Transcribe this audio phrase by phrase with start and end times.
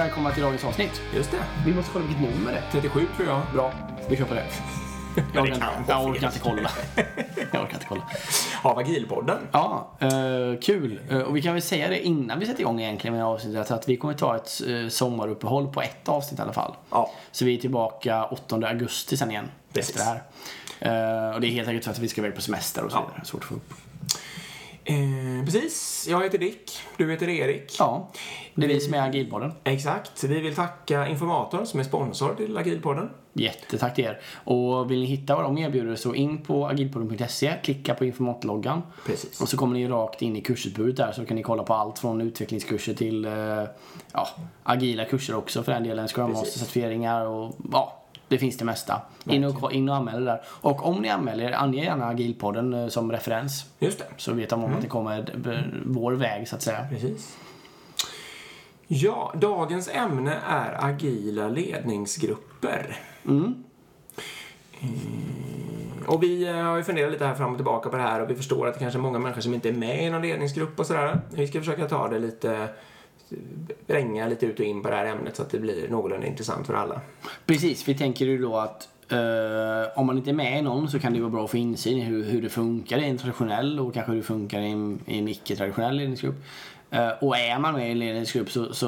[0.00, 1.02] Välkomna till dagens avsnitt.
[1.14, 1.44] Just det.
[1.66, 2.80] Vi måste kolla vilket nummer det är.
[2.80, 3.42] 37 tror jag.
[3.54, 3.72] Bra,
[4.08, 4.44] vi kör på det.
[5.34, 6.70] Jag orkar, inte, jag orkar inte kolla.
[7.52, 8.02] Jag orkar inte kolla.
[8.62, 9.38] Av Agilpodden.
[9.52, 10.08] Ja, eh,
[10.62, 11.00] kul.
[11.10, 13.88] Eh, och vi kan väl säga det innan vi sätter igång egentligen med avsnittet att
[13.88, 16.74] vi kommer ta ett uh, sommaruppehåll på ett avsnitt i alla fall.
[16.90, 17.10] Ja.
[17.32, 19.48] Så vi är tillbaka 8 augusti sen igen.
[19.72, 19.96] Precis.
[19.96, 20.20] Efter det
[20.90, 21.28] här.
[21.28, 22.96] Eh, och det är helt enkelt för att vi ska iväg på semester och så
[22.96, 23.06] Ja.
[23.08, 23.24] vidare.
[23.24, 23.72] Svårt att få upp.
[24.84, 26.06] Eh, precis.
[26.10, 26.72] Jag heter Dick.
[26.96, 27.76] Du heter Erik.
[27.78, 28.10] Ja,
[28.54, 29.52] det är vi som är Agilpodden.
[29.64, 30.24] Exakt.
[30.24, 33.10] Vi vill tacka Informator som är sponsor till Agilpodden.
[33.32, 34.20] Jättetack till er.
[34.44, 38.82] Och vill ni hitta vad de erbjuder så in på agilpodden.se, klicka på informatloggan.
[39.06, 39.40] Precis.
[39.40, 41.98] Och så kommer ni rakt in i kursutbudet där så kan ni kolla på allt
[41.98, 43.32] från utvecklingskurser till eh,
[44.12, 44.28] ja,
[44.62, 46.08] agila kurser också för den delen.
[46.08, 46.62] Scrum Precis.
[46.62, 47.99] Master-certifieringar och ja,
[48.30, 49.02] det finns det mesta.
[49.24, 50.40] In och, in och anmäl där.
[50.46, 53.64] Och om ni anmäler, ange gärna agilpodden eh, som referens.
[53.78, 54.04] Just det.
[54.16, 55.18] Så vet de om att det kommer
[55.52, 56.86] eh, vår väg så att säga.
[56.90, 57.36] Precis.
[58.86, 62.96] Ja, dagens ämne är agila ledningsgrupper.
[63.28, 63.64] Mm.
[64.80, 64.88] Eh,
[66.08, 68.34] Och vi har ju funderat lite här fram och tillbaka på det här och vi
[68.34, 70.86] förstår att det kanske är många människor som inte är med i någon ledningsgrupp och
[70.86, 71.20] sådär.
[71.30, 72.68] Vi ska försöka ta det lite,
[73.86, 76.66] vränga lite ut och in på det här ämnet så att det blir någorlunda intressant
[76.66, 77.00] för alla.
[77.46, 80.98] Precis, vi tänker ju då att eh, om man inte är med i någon så
[80.98, 83.80] kan det vara bra att få insyn i hur, hur det funkar i en traditionell
[83.80, 86.36] och kanske hur det funkar i en, i en icke-traditionell ledningsgrupp.
[86.90, 88.86] Eh, och är man med i en ledningsgrupp så, så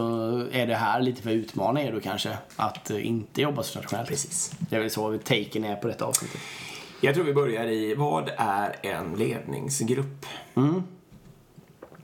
[0.52, 3.72] är det här lite för att utmana er då kanske att eh, inte jobba så
[3.72, 4.08] traditionellt.
[4.08, 4.52] Precis.
[4.58, 6.40] Det är väl så taken är på detta avsnittet.
[7.00, 10.26] Jag tror vi börjar i, vad är en ledningsgrupp?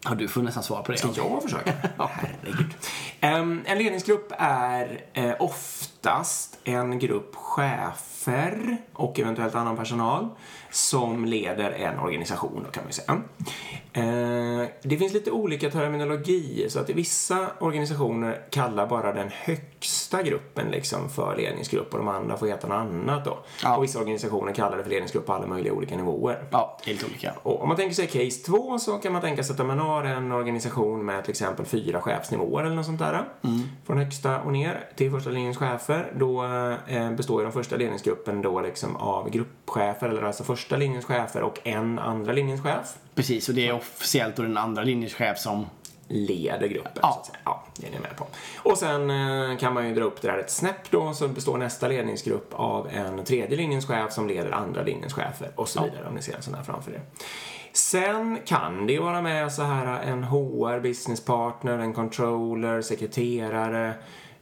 [0.05, 0.99] Ja, du får nästan svara på det.
[0.99, 1.73] Ska jag försöka?
[2.11, 2.75] Herregud.
[3.21, 5.33] Em, en ledningsgrupp är eh,
[6.09, 10.29] oftast en grupp chefer och eventuellt annan personal
[10.71, 13.23] som leder en organisation, kan man ju säga.
[13.93, 20.23] Eh, det finns lite olika terminologi, så att i vissa organisationer kallar bara den högsta
[20.23, 23.39] gruppen liksom för ledningsgrupp och de andra får heta något annat då.
[23.63, 23.77] Ja.
[23.77, 26.45] Och vissa organisationer kallar det för ledningsgrupp på alla möjliga olika nivåer.
[26.51, 27.33] Ja, helt olika.
[27.43, 30.05] Och om man tänker sig case 2 så kan man tänka sig att man har
[30.05, 33.25] en organisation med till exempel fyra chefsnivåer eller något sånt där.
[33.87, 35.98] Från högsta och ner till första linjens chefer.
[36.19, 36.45] Då
[36.87, 41.43] eh, består ju den första ledningsgruppen då liksom av gruppchefer, eller alltså första linjens chefer
[41.43, 42.95] och en andra linjens chef.
[43.15, 45.67] Precis, och det är officiellt då den andra linjens chef som
[46.09, 46.93] leder gruppen.
[47.03, 47.13] Ja.
[47.13, 47.39] Så att säga.
[47.45, 48.27] ja, det är ni med på.
[48.71, 51.59] Och sen eh, kan man ju dra upp det där ett snäpp då, så består
[51.59, 56.09] nästa ledningsgrupp av en tredje linjens chef som leder andra linjens chefer och så vidare
[56.09, 57.01] om ni ser en sån här framför er.
[57.73, 63.95] Sen kan det ju vara med så här en HR, business partner, en controller, sekreterare,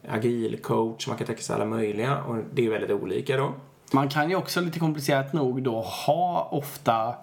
[0.09, 3.55] agil coach, man kan tänka sig alla möjliga och det är väldigt olika då.
[3.93, 7.15] Man kan ju också lite komplicerat nog då ha ofta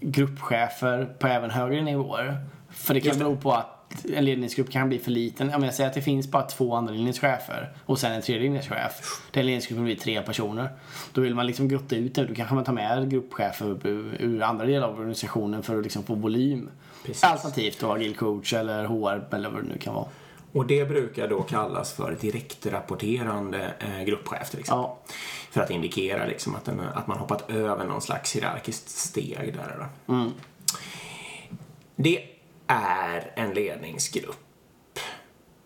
[0.00, 2.38] gruppchefer på även högre nivåer.
[2.70, 3.74] För det kan bero på att
[4.14, 5.54] en ledningsgrupp kan bli för liten.
[5.54, 9.22] Om jag säger att det finns bara två andra linjeschefer och sen en tredje linjeschef.
[9.30, 10.68] Den ledningsgruppen blir tre personer.
[11.12, 12.24] Då vill man liksom grotta ut det.
[12.24, 16.02] Då kanske man tar med gruppchefer ur, ur andra delar av organisationen för att liksom
[16.02, 16.70] få volym.
[17.06, 17.24] Precis.
[17.24, 20.06] Alternativt då agil coach eller HR eller vad det nu kan vara.
[20.54, 24.84] Och det brukar då kallas för direktrapporterande eh, gruppchef till exempel.
[24.84, 24.98] Ja.
[25.50, 29.88] För att indikera liksom att, den, att man hoppat över någon slags hierarkiskt steg där.
[30.06, 30.30] Då.
[31.96, 32.24] Det
[32.66, 34.36] är en ledningsgrupp.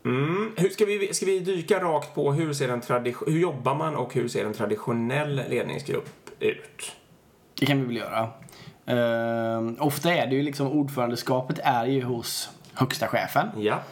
[0.04, 0.52] Mm.
[0.56, 3.96] Hur ska, vi, ska vi dyka rakt på hur, ser en tradi- hur jobbar man
[3.96, 6.92] och hur ser en traditionell ledningsgrupp ut?
[7.60, 8.28] Det kan vi väl göra.
[8.86, 13.48] Ehm, ofta är det ju liksom ordförandeskapet är ju hos högsta chefen.
[13.56, 13.82] Ja.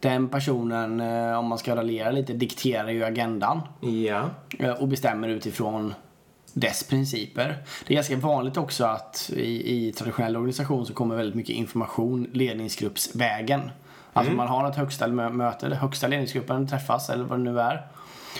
[0.00, 4.22] Den personen, eh, om man ska raljera lite, dikterar ju agendan Ja.
[4.58, 5.94] eh, och bestämmer utifrån
[6.52, 7.56] dess principer.
[7.86, 12.26] Det är ganska vanligt också att i, i traditionell organisation så kommer väldigt mycket information
[12.32, 13.70] ledningsgruppsvägen.
[14.12, 17.60] Alltså man har ett högsta mö- möte, eller högsta ledningsgruppen träffas eller vad det nu
[17.60, 17.86] är.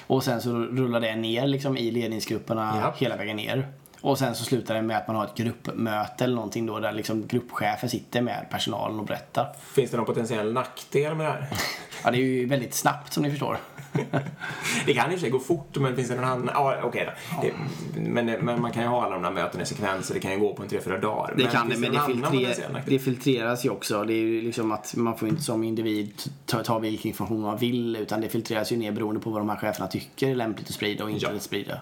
[0.06, 2.94] Och sen så rullar det ner liksom i ledningsgrupperna Ja.
[2.98, 3.68] hela vägen ner.
[4.00, 6.92] Och sen så slutar det med att man har ett gruppmöte eller någonting då där
[6.92, 9.52] liksom gruppchefen sitter med personalen och berättar.
[9.74, 11.48] Finns det någon potentiell nackdel med det här?
[12.04, 13.58] Ja, det är ju väldigt snabbt som ni förstår.
[14.86, 16.50] Det kan i och för sig gå fort, men finns det någon annan?
[16.54, 17.42] Ja, okej då.
[17.42, 17.52] Det,
[18.00, 20.32] men, men man kan ju ha alla de där mötena i sekvens och det kan
[20.32, 21.34] ju gå på en tre, fyra dagar.
[21.36, 24.04] Det kan det, men det, filtre, det filtreras ju också.
[24.04, 27.56] Det är ju liksom att man får inte som individ ta, ta vilken information man
[27.56, 30.68] vill utan det filtreras ju ner beroende på vad de här cheferna tycker är lämpligt
[30.68, 31.36] att sprida och inte Ja.
[31.36, 31.80] att sprida.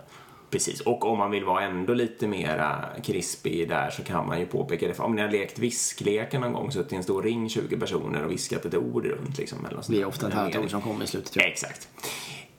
[0.57, 4.47] Precis, och om man vill vara ändå lite mera krispig där så kan man ju
[4.47, 4.95] påpeka det.
[4.95, 8.25] För om ni har lekt viskleken någon gång, suttit i en stor ring 20 personer
[8.25, 9.67] och viskat ett ord runt liksom.
[9.67, 10.59] Eller något Det är ofta ett mening.
[10.65, 11.37] ord som kommer i slutet.
[11.37, 11.89] Exakt.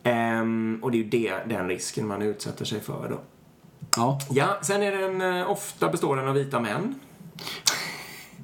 [0.03, 3.19] Ehm, och det är ju det, den risken man utsätter sig för då.
[3.97, 4.19] ja.
[4.29, 6.95] Ja, sen är den eh, ofta består den av vita män.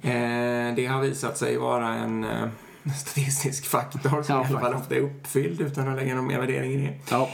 [0.05, 2.47] Eh, det har visat sig vara en, eh,
[2.97, 6.39] statistisk faktor som Ja, i alla fall ofta är uppfylld utan att lägga någon mer
[6.39, 6.93] värdering i det.
[7.11, 7.29] Ja.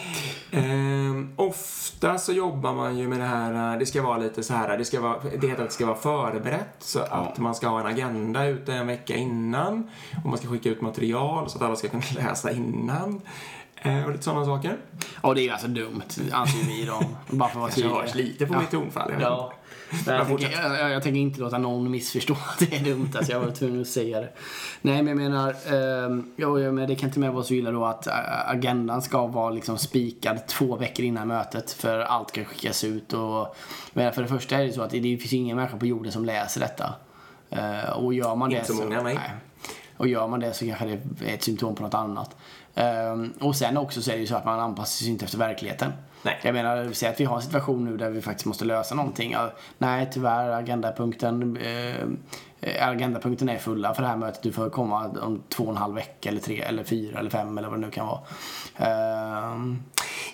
[0.51, 4.54] Ehm, ofta så jobbar man ju med det här, eh, det ska vara lite så
[4.54, 7.68] här, det, ska vara, det heter att det ska vara förberett så att man ska
[7.68, 9.90] ha en agenda ute en vecka innan
[10.24, 13.22] och man ska skicka ut material så att alla ska kunna läsa innan.
[13.81, 14.78] Eh, och lite sådana saker.
[15.22, 17.04] Och det är ju alltså dumt, anser vi då.
[17.28, 18.60] Bara för att vara Kanske hörs lite på Ja.
[18.60, 19.12] mitt tonfall.
[19.12, 19.54] jag Ja.
[20.06, 23.12] Jag, tänker, jag, jag tänker inte låta någon missförstå att det är dumt.
[23.16, 24.30] Alltså jag var tvungen att säga det.
[24.81, 27.86] Nej, men jag menar, eh, ja, men det kan inte med vara så illa då
[27.86, 32.83] att eh, agendan ska vara liksom spikad två veckor innan mötet för allt ska skickas
[32.83, 33.13] ut.
[33.13, 33.56] Och,
[33.94, 36.25] men för det första är det så att det, finns ingen människa på jorden som
[36.25, 36.94] läser detta.
[37.50, 39.19] Eh, och gör man Inte det så många, nej.
[39.98, 42.36] Och gör man det så kanske det är ett symptom på något annat.
[42.75, 45.38] Ehm, och sen också så är det ju så att man anpassar sig inte efter
[45.38, 45.92] verkligheten.
[46.21, 46.39] Nej.
[46.44, 49.31] Jag menar, säg att vi har en situation nu där vi faktiskt måste lösa någonting.
[49.31, 52.07] Ja, nej, tyvärr, agendapunkten, eh,
[52.80, 54.44] agendapunkten är fulla för det här mötet.
[54.44, 57.58] Du får komma om två och en halv vecka eller tre eller fyra eller fem
[57.58, 58.20] eller vad det nu kan vara.
[58.78, 59.84] Ehm,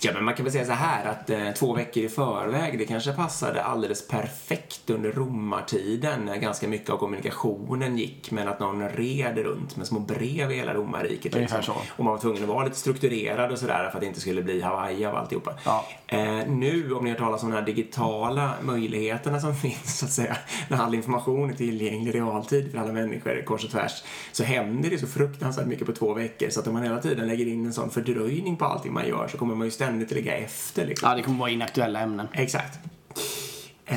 [0.01, 2.85] Ja, men man kan väl säga så här att eh, två veckor i förväg, det
[2.85, 8.89] kanske passade alldeles perfekt under romartiden när ganska mycket av kommunikationen gick med att någon
[8.89, 11.35] red runt med små brev i hela romarriket.
[11.35, 11.75] Liksom.
[11.89, 14.41] Och man var tvungen att vara lite strukturerad och sådär för att det inte skulle
[14.41, 15.53] bli Hawaii av alltihopa.
[15.65, 15.85] Ja.
[16.07, 20.11] Eh, nu, om ni har talat om de här digitala möjligheterna som finns, så att
[20.11, 20.37] säga,
[20.69, 24.89] när all information är tillgänglig i realtid för alla människor kors och tvärs, så händer
[24.89, 27.65] det så fruktansvärt mycket på två veckor så att om man hela tiden lägger in
[27.65, 30.85] en sån fördröjning på allting man gör så kommer man ju ständigt ligga efter.
[30.85, 31.09] Liksom.
[31.09, 32.27] ja, det kommer vara inaktuella ämnen.
[32.33, 32.79] Exakt.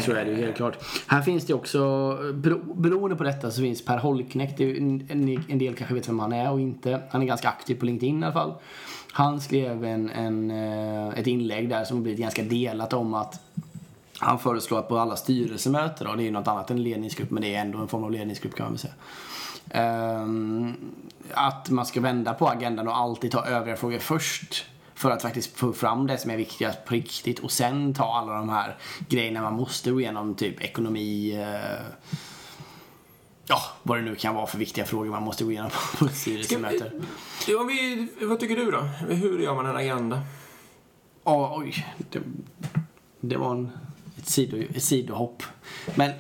[0.05, 0.79] Så är det ju helt klart.
[1.07, 1.79] Här finns det också,
[2.35, 6.51] bero, beroende på detta så finns Per Holknekt, en del kanske vet vem han är
[6.51, 7.03] och inte.
[7.11, 8.55] Han är ganska aktiv på LinkedIn i alla fall.
[9.19, 13.41] Han skrev en, en, eh, ett inlägg där som blivit ganska delat om att
[14.19, 17.43] han föreslår att på alla styrelsemöten, och det är ju något annat än ledningsgrupp men
[17.43, 18.95] det är ändå en form av ledningsgrupp kan man väl säga.
[19.71, 20.27] Eh,
[21.35, 24.67] att man ska vända på agendan och alltid ta övriga frågor först.
[24.95, 28.33] För att faktiskt få fram det som är viktigast på riktigt och sen ta alla
[28.33, 28.77] de här
[29.09, 32.17] grejerna man måste gå igenom, typ ekonomi, eh,
[33.49, 36.17] ja vad det nu kan vara för viktiga frågor man måste gå igenom på ett
[36.17, 36.93] styrelsemöte.
[37.49, 38.81] Ja, vi, vad tycker du då?
[39.09, 40.21] Hur gör man en agenda?
[41.25, 42.21] Ja, oj, det,
[43.21, 43.71] det var en,
[44.19, 45.43] ett, sido, ett sidohopp.
[45.95, 46.13] Men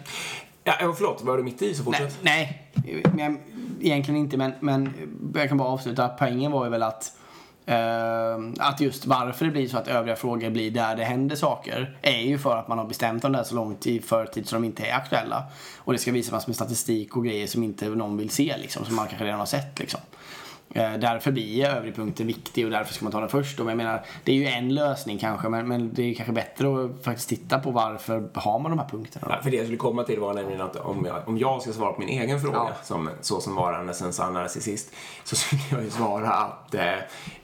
[0.65, 2.19] Ja, förlåt, var du mitt i så Nej, fortsätt?
[2.23, 2.71] nej
[3.15, 3.39] men,
[3.81, 4.37] egentligen inte.
[4.37, 4.93] Men, men
[5.35, 6.09] jag kan bara avsluta.
[6.09, 7.18] Poängen var ju väl att
[8.59, 12.21] att just varför det blir så att övriga frågor blir där det händer saker är
[12.21, 14.87] ju för att man har bestämt dem där så långt i förtid så de inte
[14.87, 15.45] är aktuella.
[15.79, 18.85] Och det ska visa massor med statistik och grejer som inte någon vill se liksom,
[18.85, 20.01] som man kanske redan har sett liksom.
[20.75, 23.59] Eh, Därför blir övrig-punkten viktig och därför ska man ta den först.
[23.59, 26.85] Men jag menar, det är ju en lösning kanske men, men det är kanske bättre
[26.85, 29.27] att faktiskt titta på varför har man de här punkterna.
[29.31, 31.73] Ja, för det jag skulle komma till var nämligen att om jag, om jag ska
[31.73, 32.71] svara på min egen fråga Ja.
[32.83, 34.93] som, så som varandes en sann narcissist
[35.25, 36.83] så skulle jag ju svara att eh,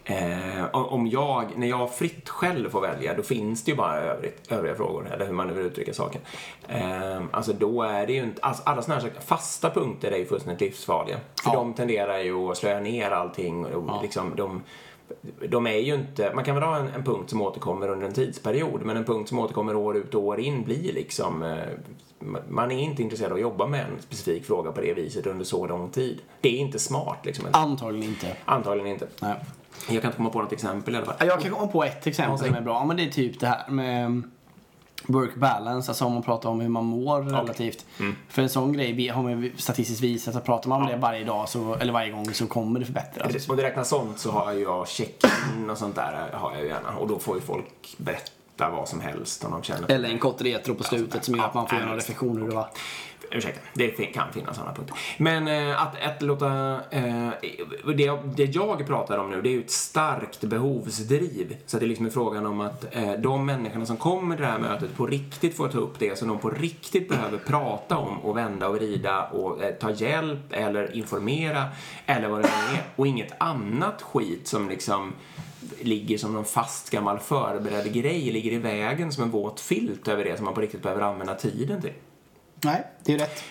[0.05, 4.53] eh, om jag, när jag fritt själv får välja då finns det ju bara övrigt,
[4.53, 6.21] övriga frågor eller hur man nu vill uttrycka saken.
[6.69, 10.27] Eh, alltså då är det ju inte, alltså alla sådana här fasta punkter är ju
[10.27, 11.17] fullständigt livsfarliga.
[11.43, 11.55] För Ja.
[11.57, 14.63] de tenderar ju att slöa ner allting och liksom de
[15.49, 18.13] de är ju inte, man kan väl ha en, en punkt som återkommer under en
[18.13, 21.59] tidsperiod men en punkt som återkommer år ut och år in blir liksom eh,
[22.49, 25.45] man är inte intresserad av att jobba med en specifik fråga på det viset under
[25.45, 26.21] så lång tid.
[26.41, 27.45] Det är inte smart liksom.
[27.53, 28.37] Antagligen inte.
[28.45, 29.07] Antagligen inte.
[29.23, 29.35] Nej.
[29.89, 31.17] Jag kan inte komma på något exempel i alla fall.
[31.19, 32.75] Jag kan komma på ett exempel Ja, som är bra.
[32.75, 34.23] Ja, Men det är typ det här med
[35.07, 37.87] work balance, alltså om man pratar om hur man mår relativt.
[37.99, 38.17] Mm.
[38.29, 41.25] För en sån grej har man ju statistiskt visat att pratar man om det varje
[41.25, 43.49] dag så, eller varje gång så kommer det förbättras.
[43.49, 46.97] Om det räknas sånt så har jag check-in och sånt där har jag ju gärna
[46.99, 50.41] och då får ju folk berätta vad som helst om de känner Eller en kort
[50.41, 52.69] retro på slutet som gör att man får Ja, göra reflektioner hur det var.
[53.35, 54.97] Ursäkta, det kan finnas sådana punkter.
[55.19, 56.81] Men eh, att, att låta...
[56.91, 57.29] Eh,
[57.97, 61.57] det, det jag pratar om nu, det är ju ett starkt behovsdriv.
[61.67, 64.51] Så att det liksom är frågan om att eh, de människorna som kommer till det
[64.51, 68.19] här mötet på riktigt får ta upp det som de på riktigt behöver prata om
[68.19, 71.65] och vända och vrida och eh, ta hjälp eller informera
[72.07, 72.83] eller vad det nu är.
[72.97, 75.13] Och inget annat skit som liksom
[75.81, 80.25] ligger som någon fast gammal förberedd grej, ligger i vägen som en våt filt över
[80.25, 81.93] det som man på riktigt behöver använda tiden till.
[82.65, 83.45] Nej, det är rätt.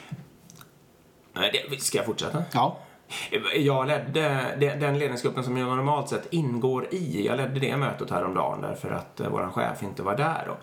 [1.69, 2.43] Det, ska jag fortsätta?
[2.53, 2.77] Ja.
[3.55, 7.25] Jag ledde den ledningsgruppen som jag normalt sett ingår i.
[7.25, 10.57] Jag ledde det mötet häromdagen därför att eh, vår chef inte var där då.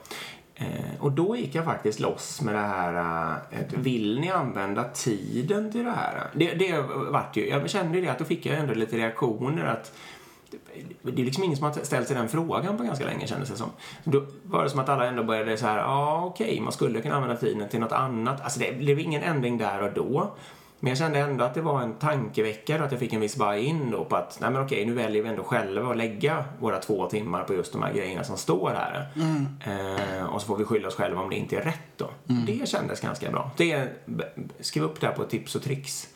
[0.54, 4.84] Eh, och då gick jag faktiskt loss med det här, eh, ett, vill ni använda
[4.84, 6.30] tiden till det här?
[6.34, 6.80] Det, det
[7.10, 9.92] vart ju, jag kände ju det att då fick jag ändå lite reaktioner att
[11.02, 13.56] det är liksom ingen som har ställt sig den frågan på ganska länge kändes det
[13.56, 13.70] som.
[14.04, 17.14] Då var det som att alla ändå började så här, ja okej, man skulle kunna
[17.14, 18.40] använda tiden till något annat.
[18.40, 20.30] Alltså det blev ingen ändring där och då.
[20.82, 23.90] Men jag kände ändå att det var en tankeväckare att jag fick en viss buy-in
[23.90, 27.06] då på att nej men okej, nu väljer vi ändå själva att lägga våra två
[27.06, 29.08] timmar på just de här grejerna som står här.
[29.64, 32.10] Eh, och så får vi skylla oss själva om det inte är rätt då.
[32.46, 33.50] Det kändes ganska bra.
[33.56, 33.88] Det,
[34.60, 36.08] skriv upp det här på tips och tricks.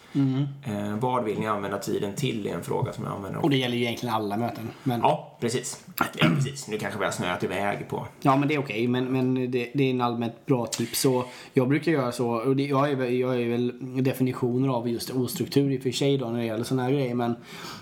[0.65, 3.45] Eh, vad vill ni använda tiden till är en fråga som jag använder.
[3.45, 4.71] Och det gäller ju egentligen alla möten.
[4.83, 5.09] Men, ja.
[5.09, 5.85] Ja, precis.
[5.99, 6.05] Ja,
[6.35, 6.69] precis.
[6.69, 8.07] Nu kanske vi har snöat iväg på.
[8.37, 8.89] men det är okej.
[8.89, 11.05] Men, men det, det är en allmänt bra tips.
[11.05, 12.31] Och jag brukar göra så.
[12.31, 13.73] Och det, jag, är, jag är väl
[14.05, 17.15] definitioner av just ostruktur i och för sig då när det gäller sådana här grejer.
[17.15, 17.35] Men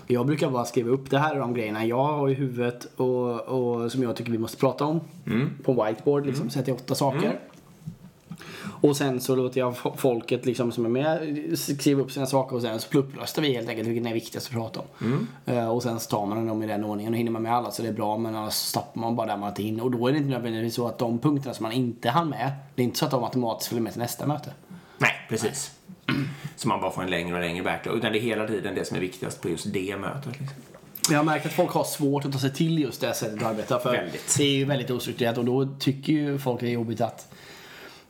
[0.07, 3.41] jag brukar bara skriva upp det här är de grejerna jag har i huvudet och,
[3.41, 4.99] och som jag tycker vi måste prata om.
[5.63, 6.49] På whiteboard liksom.
[6.49, 7.39] Sätter jag åtta saker.
[8.83, 12.55] Och sen så låter jag fo- folket liksom som är med skriva upp sina saker
[12.55, 15.27] och sen så pluppröstar vi helt enkelt vilken är viktigast att prata om.
[15.45, 17.71] Eh, och sen så tar man dem i den ordningen och hinner man med alla
[17.71, 19.83] så det är bra men annars stoppar man bara där man inte hinner.
[19.83, 22.51] Och då är det inte nödvändigtvis så att de punkterna som man inte hann med,
[22.75, 24.53] det är inte så att de automatiskt följer med till nästa möte.
[24.97, 25.71] Nej, precis.
[26.55, 27.97] Så man bara får en längre och längre backlog.
[27.97, 30.39] Utan det är hela tiden det som är viktigast på just det mötet.
[30.39, 30.57] Liksom.
[31.09, 33.43] Jag har märkt att folk har svårt att ta sig till just det sättet att
[33.49, 34.35] arbeta för Väldigt.
[34.37, 37.32] det är ju väldigt ostrukturerat och då tycker ju folk att det är jobbigt att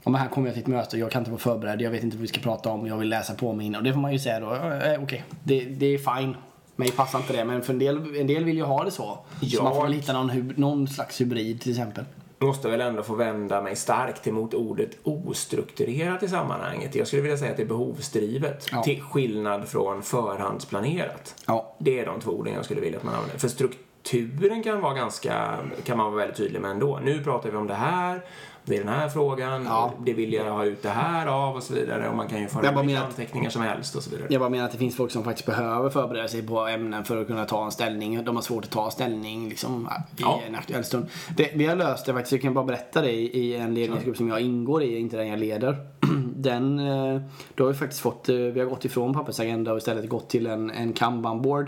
[0.04, 1.92] Ja, men här kommer jag till ett möte och jag kan inte vara förberedd, jag
[1.92, 3.80] vet inte vad vi ska prata om, jag vill läsa på mig innan.
[3.80, 6.36] Och det får man ju säga då, eh, okej, det, det är fine.
[6.76, 9.04] Mig passar inte det, men för en del, en del vill ju ha det så.
[9.04, 12.06] Så Jag- man får väl hitta någon, någon slags hybrid till exempel.
[12.40, 16.96] måste väl ändå få vända mig starkt emot ordet ostrukturerat i sammanhanget.
[16.96, 18.68] Jag skulle vilja säga att det är behovsdrivet.
[18.72, 18.84] Ja.
[18.84, 21.36] Till skillnad från förhandsplanerat.
[21.48, 21.76] Ja.
[21.80, 23.38] Det är de två orden jag skulle vilja att man använder.
[23.40, 27.00] För strukturen kan vara ganska, kan man vara väldigt tydlig med ändå.
[27.04, 28.22] Nu pratar vi om det här,
[28.66, 29.94] är den här frågan, Ja.
[30.06, 32.10] det vill jag ha ut det här av och så vidare.
[32.10, 34.28] Och man kan ju föra menar att- anteckningar som helst och så vidare.
[34.30, 37.22] Jag bara menar att det finns folk som faktiskt behöver förbereda sig på ämnen för
[37.22, 38.24] att kunna ta en ställning.
[38.26, 40.42] De har svårt att ta ställning liksom, i Ja.
[40.48, 41.06] en aktuell stund.
[41.38, 44.18] Det, vi har löst det faktiskt, jag kan bara berätta det i, i en ledningsgrupp
[44.18, 45.78] som jag ingår i, inte den jag leder.
[46.36, 47.22] Den, eh,
[47.56, 50.48] då har vi faktiskt fått, eh, vi har gått ifrån pappersagenda och istället gått till
[50.48, 51.68] en, en kanban-board.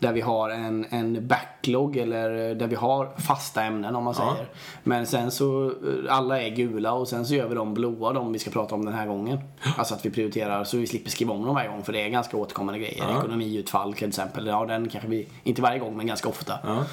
[0.00, 4.14] Där vi har en, en backlog eller eh, där vi har fasta ämnen om man
[4.18, 4.32] Ja.
[4.34, 4.48] säger.
[4.84, 5.72] Men sen så, eh,
[6.16, 8.84] alla är gula och sen så gör vi dem blåa de vi ska prata om
[8.84, 9.38] den här gången.
[9.76, 12.08] Alltså att vi prioriterar så vi slipper skriva om dem varje gång för det är
[12.08, 13.04] ganska återkommande grejer.
[13.08, 13.18] Ja.
[13.18, 14.46] Ekonomiutfall till exempel.
[14.46, 16.54] Ja, den kanske vi, inte varje gång men ganska ofta.
[16.64, 16.84] Ja.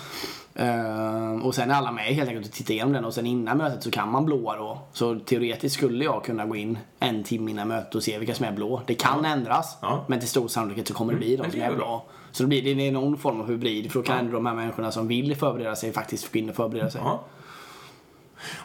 [0.56, 3.58] Ehm, och sen är alla med helt enkelt och tittar igenom den och sen innan
[3.58, 4.78] mötet så kan man blåa då.
[4.94, 8.46] Så teoretiskt skulle jag kunna gå in en timme innan mötet och se vilka som
[8.46, 8.82] är blå.
[8.86, 10.06] Det kan ändras Ja.
[10.08, 12.04] men till stor sannolikhet så kommer det bli de men som är blå.
[12.36, 14.92] Så det blir det någon form av hybrid för då kan ändå de här människorna
[14.92, 17.02] som vill förbereda sig faktiskt gå in och förbereda sig.
[17.04, 17.24] Ja.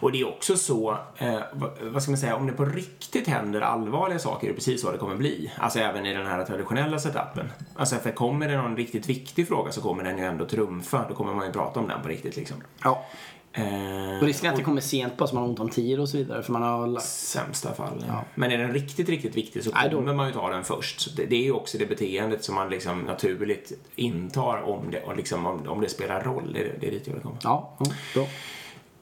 [0.01, 1.41] Och det är också så, eh,
[1.83, 4.93] vad ska man säga, om det på riktigt händer allvarliga saker är det precis så
[4.93, 5.53] det kommer bli.
[5.59, 7.53] Alltså även i den här traditionella setupen.
[7.77, 11.05] Alltså för kommer det någon riktigt viktig fråga så kommer den ju ändå trumfa.
[11.09, 12.57] Då kommer man ju prata om den på riktigt liksom.
[12.83, 13.05] Ja.
[13.53, 16.01] Eh, Och risken är att det kommer sent bara så man har ont om tid
[16.01, 18.05] och så vidare för man har lagt sämsta fall.
[18.35, 21.01] Men är den riktigt, riktigt viktig så Nej, då- kommer man ju ta den först.
[21.01, 25.03] Så det, det är ju också det beteendet som man liksom naturligt intar om det,
[25.03, 26.53] och liksom om, om det spelar roll.
[26.53, 27.37] Det, är- det är dit jag vill komma.
[27.43, 28.27] Ja, ja, bra.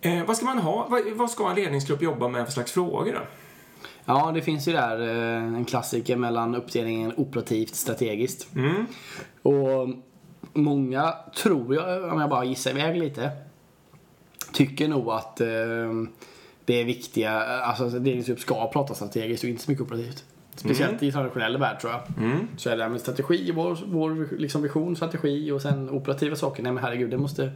[0.01, 0.87] Eh, vad ska man ha?
[0.91, 3.21] Vad, vad ska en ledningsgrupp jobba med för slags frågor då?
[4.05, 8.49] Ja, det finns ju där eh, en klassiker mellan uppdelningen operativt strategiskt.
[8.57, 8.87] Mm.
[9.43, 9.89] Och
[10.53, 13.31] många tror jag, om jag bara gissar iväg lite,
[14.53, 15.47] tycker nog att eh,
[16.65, 20.25] det är viktiga, alltså ledningsgrupp ska prata strategiskt och inte så mycket operativt.
[20.55, 22.01] Speciellt i traditionell värld tror jag.
[22.57, 26.63] Så är det här med strategi, vår, vår liksom vision, strategi och sen operativa saker.
[26.63, 27.53] Nej men herregud, det måste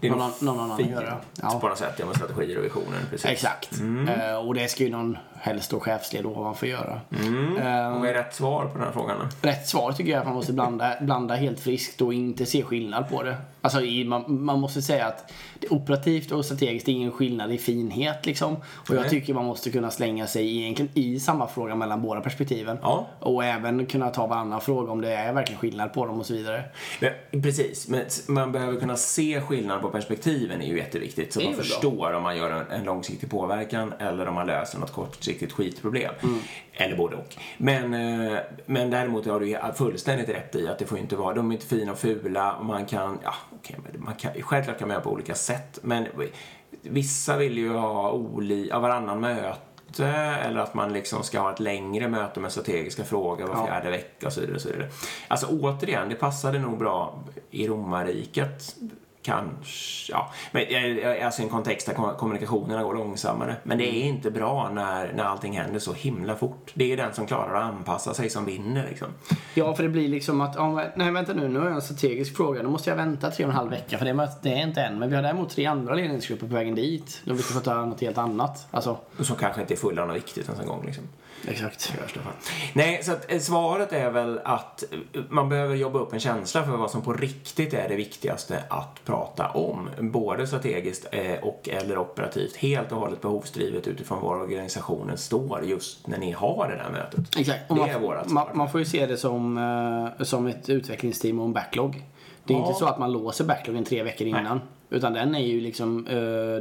[0.00, 1.16] Det är någon, någon annan göra.
[1.60, 2.98] på något sätt, ja, med strategier och visioner.
[3.10, 3.26] Precis.
[3.26, 3.80] Exakt.
[4.08, 7.00] Eh, och det ska ju någon helst då chefsled ovanför göra.
[7.26, 7.56] Mm.
[7.56, 9.48] Eh, Och vad är rätt svar på den här frågan då?
[9.48, 12.62] Rätt svar tycker jag är att man måste blanda, blanda helt friskt och inte se
[12.62, 13.36] skillnad på det.
[13.64, 17.58] Alltså i, man, man måste säga att det operativt och strategiskt är ingen skillnad i
[17.58, 18.56] finhet liksom.
[18.56, 19.10] Och jag Nej.
[19.10, 22.78] tycker man måste kunna slänga sig egentligen i samma fråga mellan båda perspektiven.
[22.82, 23.06] Ja.
[23.18, 26.34] Och även kunna ta varannan fråga om det är verkligen skillnad på dem och så
[26.34, 26.64] vidare.
[27.00, 31.32] Men, precis, men man behöver kunna se skillnad på perspektiven är ju jätteviktigt.
[31.32, 31.64] Så man väl bra.
[31.64, 36.14] förstår om man gör en, en långsiktig påverkan eller om man löser något kortsiktigt skitproblem.
[36.22, 36.40] Mm.
[36.76, 37.36] Eller både och.
[37.58, 41.50] Men, eh, men däremot har du fullständigt rätt i att det får inte vara, de
[41.50, 44.88] är inte fina och fula och man kan, ja okej, men man kan, självklart kan
[44.88, 45.78] man göra på olika sätt.
[45.82, 46.06] Men
[46.82, 50.06] vissa vill ju ha oli, ja, varannan möte
[50.44, 53.66] eller att man liksom ska ha ett längre möte med strategiska frågor var Ja.
[53.66, 54.56] fjärde vecka och så vidare.
[54.56, 54.88] Och så vidare.
[55.28, 58.76] Alltså återigen, det passade nog bra i romarriket
[59.24, 60.32] Kanske, ja.
[60.52, 60.62] Men
[61.26, 63.56] alltså i en kontext där kommunikationerna går långsammare.
[63.62, 64.14] Men det är Mm.
[64.16, 66.70] inte bra när, när allting händer så himla fort.
[66.74, 69.08] Det är den som klarar att anpassa sig som vinner liksom.
[69.54, 72.36] Ja, för det blir liksom att, ja, nej vänta nu, nu har jag en strategisk
[72.36, 72.62] fråga.
[72.62, 74.98] Då måste jag vänta tre och en halv vecka för det, det är inte än.
[74.98, 77.20] Men vi har däremot tre andra ledningsgrupper på vägen dit.
[77.24, 78.66] Då vi ska prata något helt annat.
[78.70, 81.04] Alltså, Som kanske inte är fulla av något viktigt ens en gång liksom.
[81.48, 81.92] Exakt.
[82.72, 86.64] Nej, så att eh, svaret är väl att eh, man behöver jobba upp en känsla
[86.64, 89.88] för vad som på riktigt är det viktigaste att prata om.
[90.00, 92.56] Både strategiskt eh, och eller operativt.
[92.56, 97.36] Helt och hållet behovsdrivet utifrån var organisationen står just när ni har det där mötet.
[97.38, 97.70] Exakt.
[97.70, 101.38] Och Det man, är vårat man, man får ju se det som, som ett utvecklingsteam
[101.38, 102.04] och en backlog.
[102.44, 102.66] Det är Ja.
[102.66, 104.60] inte så att man låser backloggen tre veckor innan.
[104.90, 106.04] Utan den är ju liksom,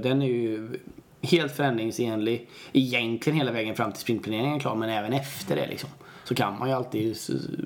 [0.04, 0.80] den är ju
[1.24, 4.76] helt förändringsenlig egentligen hela vägen fram till sprintplaneringen är klar.
[4.76, 5.90] Men även efter det liksom.
[6.24, 7.18] Så kan man ju alltid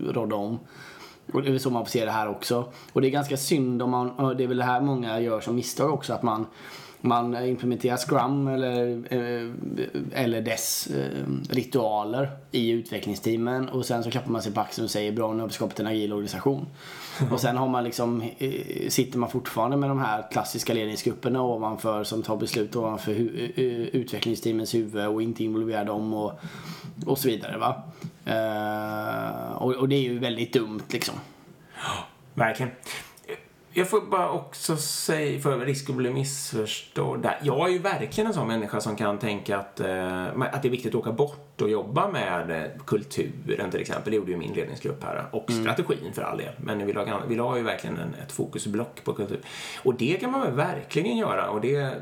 [0.09, 0.59] rodda om.
[1.33, 2.73] Och det är väl så man får se det här också.
[2.93, 5.41] Och det är ganska synd om man, och det är väl det här många gör
[5.41, 6.45] som misstag också, att man
[7.01, 9.51] man implementerar Scrum eller, eh,
[10.23, 14.91] eller dess eh, ritualer i utvecklingsteamen och sen så klappar man sig på axeln och
[14.91, 16.65] säger bra nu har vi skapat en agil organisation.
[17.31, 22.03] och sen har man liksom, eh, sitter man fortfarande med de här klassiska ledningsgrupperna ovanför
[22.03, 26.39] som tar beslut ovanför hu- eh, eh, utvecklingsteamens huvud och inte involverar dem och,
[27.05, 27.57] och så vidare.
[27.57, 27.83] Va?
[28.27, 31.15] Uh, och, och det är ju väldigt dumt liksom.
[32.33, 32.71] Verkligen.
[33.73, 37.39] Jag får bara också säga, för risk att bli missförstådd där.
[37.43, 40.95] Jag är ju verkligen en sån människa som kan tänka att, att det är viktigt
[40.95, 44.11] att åka bort och jobba med eh, kulturen till exempel.
[44.11, 45.25] Det gjorde ju min ledningsgrupp här.
[45.31, 46.53] Och strategin för all del.
[46.57, 49.39] Men vi la, vi la ju verkligen en, ett fokusblock på kultur.
[49.83, 51.49] Och det kan man väl verkligen göra.
[51.49, 51.93] Och det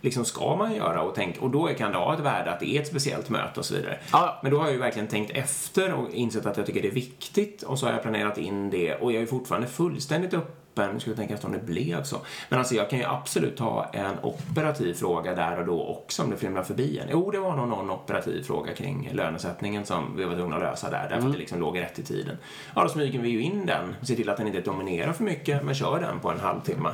[0.00, 1.40] liksom ska man göra och tänka.
[1.40, 3.74] Och då kan det ha ett värde att det är ett speciellt möte och så
[3.74, 3.98] vidare.
[4.12, 4.40] Ja.
[4.42, 6.92] Men då har jag ju verkligen tänkt efter och insett att jag tycker det är
[6.92, 10.34] viktigt och så har jag planerat in det och jag är fortfarande fullständigt
[10.78, 10.94] öppen.
[10.94, 12.16] Nu ska jag tänka efter om det blev så.
[12.48, 16.30] Men alltså jag kan ju absolut ta en operativ fråga där och då också om
[16.30, 17.08] det flimrar förbi en.
[17.10, 20.90] Jo, det var nog någon operativ fråga kring lönesättningen som vi var tvungna att lösa
[20.90, 22.36] där därför att det liksom låg rätt i tiden.
[22.74, 25.64] Ja, då smyger vi ju in den, ser till att den inte dominerar för mycket
[25.64, 26.90] men kör den på en halvtimme.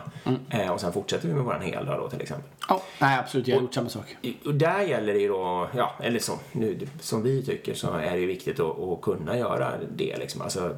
[0.51, 2.51] Eh, och sen fortsätter vi med våran heldag då till exempel.
[2.69, 4.17] Ja, nej absolut, jag har gjort samma sak.
[4.45, 8.11] Och där gäller det ju då, ja, eller så, nu, som vi tycker så är
[8.11, 10.17] det ju viktigt att, att kunna göra det.
[10.17, 10.43] Liksom.
[10.43, 10.77] Alltså,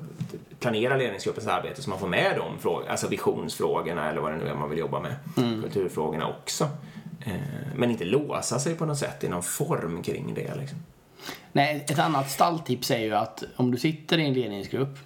[0.60, 4.48] planera ledningsgruppens arbete så man får med de frågorna, alltså visionsfrågorna eller vad det nu
[4.48, 5.16] är man vill jobba med.
[5.62, 6.68] Kulturfrågorna också.
[7.26, 7.34] Eh,
[7.74, 10.54] men inte låsa sig på något sätt i någon form kring det.
[10.54, 10.78] Liksom.
[11.52, 14.98] Nej, ett annat stalltips är ju att om du sitter i en ledningsgrupp,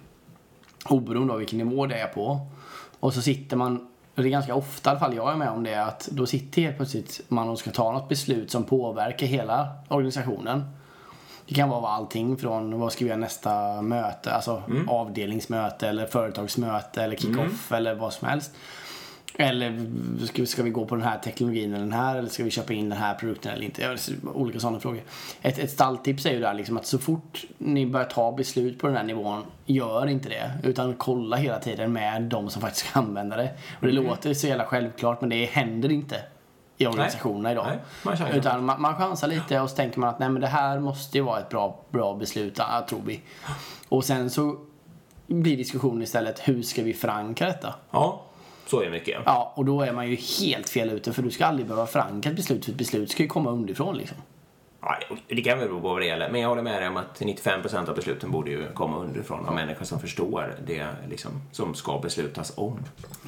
[0.85, 2.47] oberoende av vilken nivå det är på,
[2.99, 5.49] och så sitter man, och det är ganska ofta i alla fall jag är med
[5.49, 9.27] om det, att då sitter helt plötsligt man och ska ta något beslut som påverkar
[9.27, 10.63] hela organisationen.
[11.51, 17.03] Det kan vara allting från vad ska vi göra nästa möte, alltså avdelningsmöte eller företagsmöte
[17.03, 18.51] eller kick-off eller vad som helst.
[19.35, 19.85] Eller
[20.25, 22.73] ska, ska vi gå på den här teknologin eller den här eller ska vi köpa
[22.73, 23.97] in den här produkten eller inte?
[24.33, 25.01] Olika sådana frågor.
[25.41, 28.87] Ett, ett stalltips är ju där liksom att så fort ni börjar ta beslut på
[28.87, 30.51] den här nivån, gör inte det.
[30.63, 33.49] Utan kolla hela tiden med de som faktiskt ska använda det.
[33.79, 36.17] Och det låter så jävla självklart men det händer inte
[36.81, 37.65] i organisationerna idag.
[37.67, 38.37] Nej, man chansar.
[38.37, 41.17] Utan man, man chansar lite och så tänker man att nej men det här måste
[41.17, 43.21] ju vara ett bra, bra beslut, tror vi.
[43.89, 44.57] Och sen så
[45.27, 47.75] blir diskussionen istället hur ska vi förankra detta?
[47.91, 48.21] Ja,
[48.67, 49.21] så är mycket.
[49.25, 52.29] Ja, och då är man ju helt fel ute för du ska aldrig behöva förankra
[52.29, 54.17] ett beslut för ett beslut ska ju komma underifrån liksom.
[54.81, 56.97] Ja, det kan väl bero på vad det gäller, men jag håller med dig om
[56.97, 61.73] att 95% av besluten borde ju komma underifrån av människor som förstår det liksom, som
[61.73, 62.77] ska beslutas om.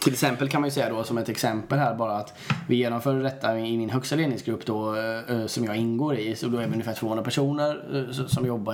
[0.02, 2.34] Till exempel kan man ju säga då som ett exempel här bara att
[2.68, 6.36] vi genomför detta i min högsta ledningsgrupp då eh, eh, som jag ingår i.
[6.36, 8.74] Så då är vi ungefär 200 personer eh, som jobbar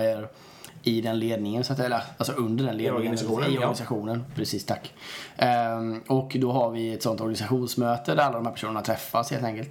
[0.84, 2.96] i den ledningen, så att, eller alltså under den ledningen.
[2.96, 3.60] organisationen, I ja.
[3.60, 4.94] organisationen, precis tack.
[5.38, 9.44] Ehm, och då har vi ett sånt organisationsmöte där alla de här personerna träffas helt
[9.44, 9.70] enkelt.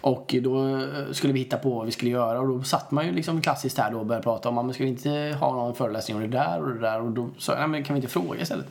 [0.00, 3.06] Och då eh, skulle vi hitta på vad vi skulle göra och då satt man
[3.06, 5.54] ju liksom klassiskt här då och började prata om, "Ja, men ska vi inte ha
[5.54, 7.00] någon föreläsning om det där och det där?
[7.00, 8.66] Och då sa jag, nej men kan vi inte fråga istället?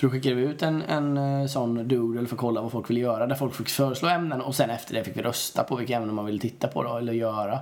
[0.00, 2.90] Så då skickade vi ut en, en eh, sån doodle för att kolla vad folk
[2.90, 3.26] ville göra.
[3.26, 6.14] Där folk fick föreslå ämnen och sen efter det fick vi rösta på vilka ämnen
[6.14, 7.58] man ville titta på då, eller göra.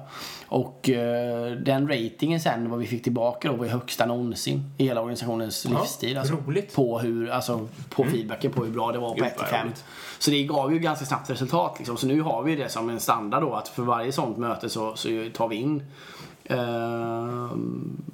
[0.46, 4.84] Och eh, den ratingen sen, vad vi fick tillbaka då, var ju högsta någonsin i
[4.84, 6.18] hela organisationens Ja, livstid.
[6.18, 6.74] Alltså, roligt.
[6.74, 9.50] På, hur, alltså, på feedbacken på hur bra det var på Gud, 1 till vad
[9.50, 9.66] 5.
[9.66, 9.84] roligt.
[10.18, 11.74] Så det gav ju ganska snabbt resultat.
[11.78, 11.96] Liksom.
[11.96, 14.96] Så nu har vi det som en standard då att för varje sånt möte så,
[14.96, 15.82] så tar vi in
[16.44, 17.50] eh,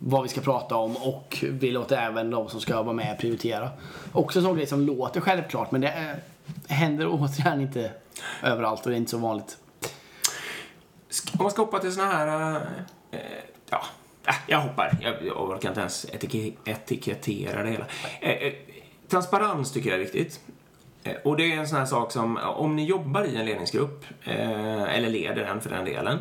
[0.01, 3.71] vad vi ska prata om och vi låter även de som ska vara med prioritera.
[4.13, 6.21] Också en sån grej som låter självklart men det är,
[6.69, 7.93] händer återigen inte
[8.43, 9.59] överallt och det är inte så vanligt.
[11.33, 12.51] Om man ska hoppa till såna här...
[12.51, 12.57] eh,
[13.11, 13.21] eh
[13.71, 13.83] ja,
[14.27, 14.99] äh, jag hoppar.
[15.01, 17.87] Jag, jag orkar inte ens etik etikettera det hela.
[18.21, 18.53] Eh, eh,
[19.09, 20.41] transparens tycker jag är viktigt.
[21.25, 25.09] Och det är en sån här sak som, om ni jobbar i en ledningsgrupp, eller
[25.09, 26.19] leder den för den delen,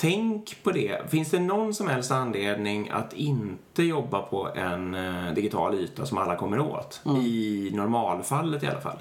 [0.00, 1.10] tänk på det.
[1.10, 6.18] Finns det någon som helst anledning att inte jobba på en eh, digital yta som
[6.18, 7.00] alla kommer åt?
[7.22, 8.98] I normalfallet i alla fall.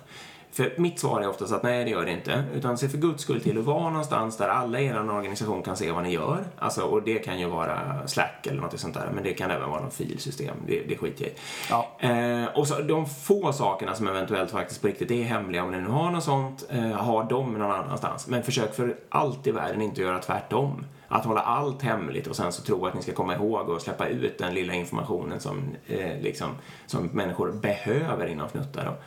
[0.54, 2.44] För mitt svar är oftast att nej, det gör det inte.
[2.54, 5.78] Utan se för guds skull till att vara någonstans där alla i er organisation kan
[5.78, 6.44] se vad ni gör.
[6.60, 9.10] Alltså, och det kan ju vara Slack eller något sånt där.
[9.14, 10.56] Men det kan även vara något filsystem.
[10.68, 11.36] Det, det skiter jag i.
[11.70, 12.10] Ja.
[12.10, 15.82] Eh, och så de få sakerna som eventuellt faktiskt på riktigt är hemliga, om ni
[15.82, 18.28] nu har något sånt, eh, ha dem någon annanstans.
[18.28, 20.86] Men försök för allt i världen inte göra tvärtom.
[21.14, 24.08] Att hålla allt hemligt och sen så tro att ni ska komma ihåg och släppa
[24.08, 26.48] ut den lilla informationen som, eh, liksom,
[26.86, 28.86] som människor behöver innan fnuttar.
[28.86, 28.98] Då.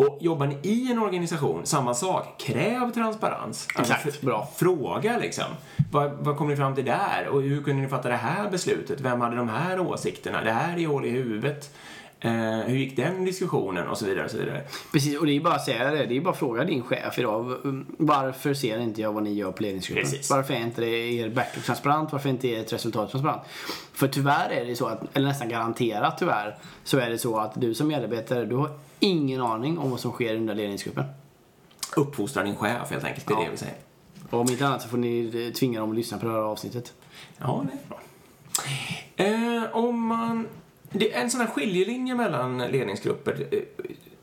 [0.00, 2.40] Och jobbar ni i en organisation, samma sak.
[2.40, 3.68] Kräv transparens.
[3.74, 4.48] Alltså, Exakt, bra.
[4.56, 5.44] Fråga liksom.
[5.92, 7.28] Vad, vad kom ni fram till där?
[7.30, 9.00] Och hur kunde ni fatta det här beslutet?
[9.00, 10.44] Vem hade de här åsikterna?
[10.44, 11.70] Det här är hål i huvudet.
[12.20, 12.30] Eh,
[12.66, 13.88] hur gick den diskussionen?
[13.88, 14.24] Och så vidare.
[14.24, 14.62] Och så vidare.
[14.92, 16.06] Precis, och det är bara att säga det.
[16.06, 17.56] Det är bara att fråga din chef idag.
[17.98, 20.04] Varför ser inte jag vad ni gör på ledningsgruppen?
[20.04, 20.30] Precis.
[20.30, 22.12] Varför är inte det er backlog transparent?
[22.12, 23.42] Varför är inte ert resultat transparent?
[23.92, 27.60] För tyvärr är det så att, eller nästan garanterat tyvärr, så är det så att
[27.60, 31.04] du som medarbetare, du har ingen aning om vad som sker under ledningsgruppen.
[31.96, 33.26] Uppfostra din chef helt enkelt.
[33.26, 33.44] Det är Ja.
[33.44, 33.74] det vi säger.
[34.30, 36.92] Och om inte annat så får ni tvinga dem att lyssna på det här avsnittet.
[37.38, 38.00] Ja, det är bra.
[39.16, 40.46] Eh, om man...
[40.92, 43.58] Det, en sån här skiljelinje mellan ledningsgrupper eh,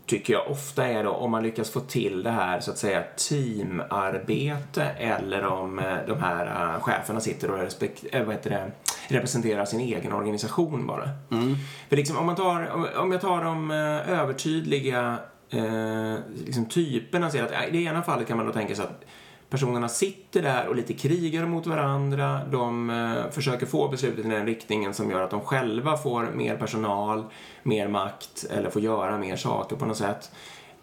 [0.05, 3.03] tycker jag ofta är då om man lyckas få till det här så att säga
[3.29, 6.45] teamarbete eller om eh, de här
[6.75, 8.71] eh, cheferna sitter och respekt, vad heter det,
[9.15, 11.09] representerar sin egen organisation bara.
[11.89, 13.71] För liksom om, man tar, om- om jag tar de
[14.07, 15.17] övertydliga
[15.49, 19.05] eh, liksom typerna, så att, i det ena fallet kan man då tänka sig att
[19.53, 22.41] Personerna sitter där och lite krigar mot varandra.
[22.51, 26.57] De eh, försöker få beslutet i den riktningen som gör att de själva får mer
[26.57, 27.23] personal,
[27.63, 30.31] mer makt eller får göra mer saker på något sätt.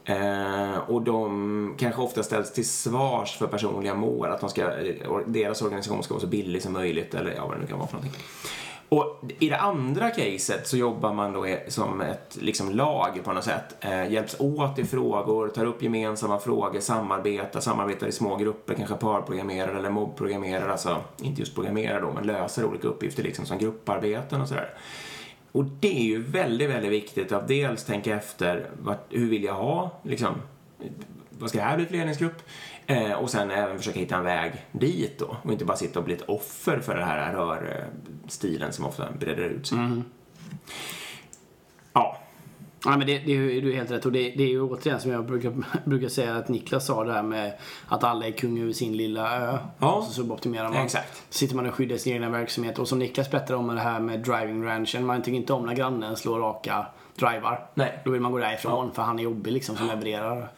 [0.05, 5.19] Eh, och de kanske ofta ställs till svars för personliga mål, att de ska, eh,
[5.27, 7.89] deras organisation ska vara så billig som möjligt eller ja, vad det nu kan vara
[7.89, 8.23] för någonting.
[8.91, 13.45] Och i det andra caset så jobbar man då som ett liksom, lag på något
[13.45, 13.77] sätt.
[13.81, 18.95] Eh, hjälps åt i frågor, tar upp gemensamma frågor, samarbetar, samarbetar i små grupper, kanske
[18.95, 24.41] parprogrammerar eller mobbprogrammerar, alltså inte just programmerar då, men löser olika uppgifter liksom som grupparbeten
[24.41, 24.75] och sådär.
[25.53, 29.55] Och det är ju väldigt, väldigt viktigt att dels tänka efter vart, hur vill jag
[29.55, 30.35] ha, liksom,
[31.31, 32.43] vad ska det här bli för ledningsgrupp?
[32.91, 36.05] Eh, och sen även försöka hitta en väg dit då och inte bara sitta och
[36.05, 39.79] bli ett offer för den här rörstilen som ofta breder ut sig.
[41.93, 42.21] Ja,
[42.85, 44.07] Ja, men det, det är ju du helt rätt.
[44.07, 45.53] Och det, det är ju återigen som jag brukar,
[45.85, 49.37] brukar säga att Niklas sa det här med att alla är kung över sin lilla
[49.41, 49.59] ö.
[49.79, 49.93] Ja.
[49.93, 50.85] Och så suboptimerar man.
[50.85, 51.23] Exakt.
[51.31, 52.79] Sitter man och skyddar sin egna verksamhet.
[52.79, 55.07] Och som Niklas berättade om det här med driving ranchen.
[55.07, 56.87] Man tycker inte om när grannen slår raka
[57.21, 57.67] drivar.
[57.75, 57.99] Nej.
[58.05, 60.49] Då vill man gå därifrån för han är jobbig liksom som levererar.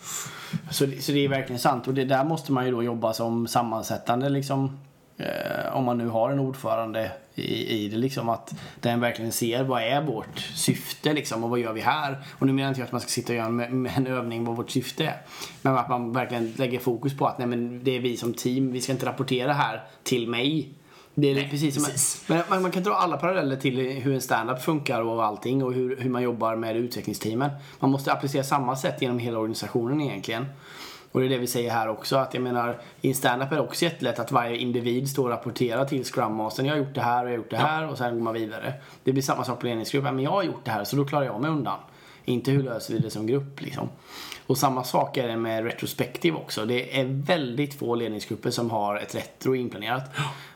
[0.71, 1.89] Så, det- så det är verkligen sant.
[1.89, 4.79] Och det där måste man ju då jobba som sammansättande liksom.
[5.19, 9.65] Eh, om man nu har en ordförande i, i det liksom att den verkligen ser
[9.65, 12.17] vad är vårt syfte liksom och vad gör vi här?
[12.39, 14.57] Och nu menar inte jag att man ska sitta och göra en, en övning vad
[14.57, 15.17] vårt syfte är.
[15.63, 18.73] Men att man verkligen lägger fokus på att nej men det är vi som team,
[18.73, 20.69] vi ska inte rapportera här till mig.
[21.15, 22.25] Det är precis som precis.
[22.27, 25.73] men man, man kan dra alla paralleller till hur en stand-up funkar och allting och
[25.73, 27.51] hur, hur man jobbar med utvecklingsteamen.
[27.79, 30.47] Man måste applicera samma sätt genom hela organisationen egentligen.
[31.13, 33.57] Och det är det vi säger här också att jag menar i en stand-up är
[33.57, 36.67] det också jättelätt att varje individ står och rapporterar till Scrum Mastern.
[36.67, 38.35] Jag har gjort det här och jag har gjort det här och sen går man
[38.35, 38.73] vidare.
[39.05, 40.05] Det blir samma sak på ledningsgrupp.
[40.05, 41.79] Ja, Men jag har gjort det här så då klarar jag mig undan.
[42.25, 43.89] Inte hur löser vi det som grupp liksom.
[44.47, 46.65] Och samma sak är det med retrospektiv också.
[46.65, 50.11] Det är väldigt få ledningsgrupper som har ett retro inplanerat.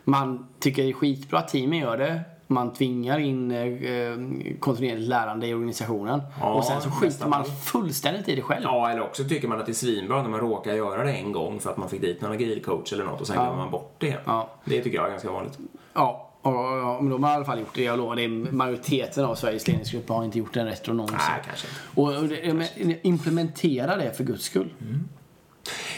[0.08, 2.20] Man tycker det är skitbra att teamen gör det.
[2.46, 6.22] Man tvingar in eh, kontinuerligt lärande i organisationen.
[6.40, 8.62] Ja, och sen så skiter man fullständigt i det själv.
[8.64, 11.32] Ja, eller också tycker man att det är svinbra när man råkar göra det en
[11.32, 13.94] gång för att man fick dit någon agilcoach eller något och sen glömmer man bort
[13.98, 14.16] det.
[14.24, 14.48] Ja.
[14.64, 15.58] Det tycker jag är ganska vanligt.
[15.94, 17.82] Ja, och, och, men de har i alla fall gjort det.
[17.82, 21.18] Jag lovar, det är majoriteten av Sveriges ledningsgrupper har inte gjort en retro någonsin.
[21.28, 21.66] Nej, kanske.
[21.94, 24.74] Och, och det, men implementera det för guds skull.
[25.14, 25.15] Och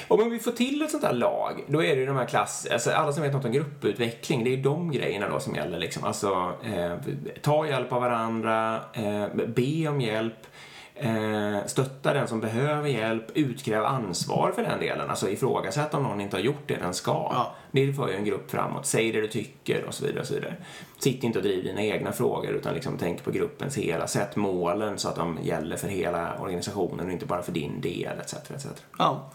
[0.08, 2.66] om vi får till ett sånt här lag, då är det ju de här klass...
[2.72, 6.04] Alltså alla som vet något om grupputveckling, det är de grejerna då som gäller liksom.
[6.04, 6.92] Alltså, eh,
[7.42, 10.46] ta hjälp av varandra, eh, be om hjälp,
[11.00, 15.10] eh, stötta den som behöver hjälp, utkräv ansvar för den delen.
[15.10, 17.10] Alltså ifrågasätt om någon inte har gjort det den ska.
[17.10, 17.54] Ja.
[17.70, 18.86] Det för ju en grupp framåt.
[18.86, 20.20] Säg det du tycker och så vidare.
[20.20, 20.54] Och så vidare.
[20.98, 24.06] Sitt inte och driv dina egna frågor utan liksom tänk på gruppens hela.
[24.06, 28.18] Sätt målen så att de gäller för hela organisationen och inte bara för din del
[28.18, 28.34] etc.
[28.34, 28.66] etc.
[28.98, 29.30] Ja.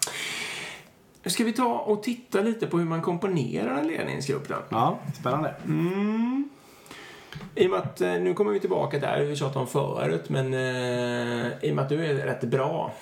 [1.25, 4.55] Ska vi ta och titta lite på hur man komponerar en ledningsgrupp då?
[4.69, 5.55] ja, spännande.
[7.55, 10.53] I och med att, eh, nu kommer vi tillbaka där vi tjatade om förut, men
[10.53, 12.93] eh, i och med att du är rätt bra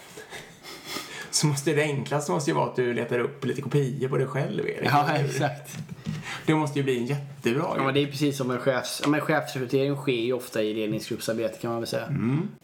[1.32, 4.28] så måste det enklaste måste ju vara att du letar upp lite kopior på dig
[4.28, 4.89] själv, Erik.
[4.91, 5.78] Ja, exakt.
[6.46, 7.86] Det måste ju bli en jättebra Ja, grej.
[7.86, 9.02] men det är precis som en chefs...
[9.04, 12.08] Ja, men chefsrekrytering sker ju ofta i ledningsgruppsarbete kan man väl säga.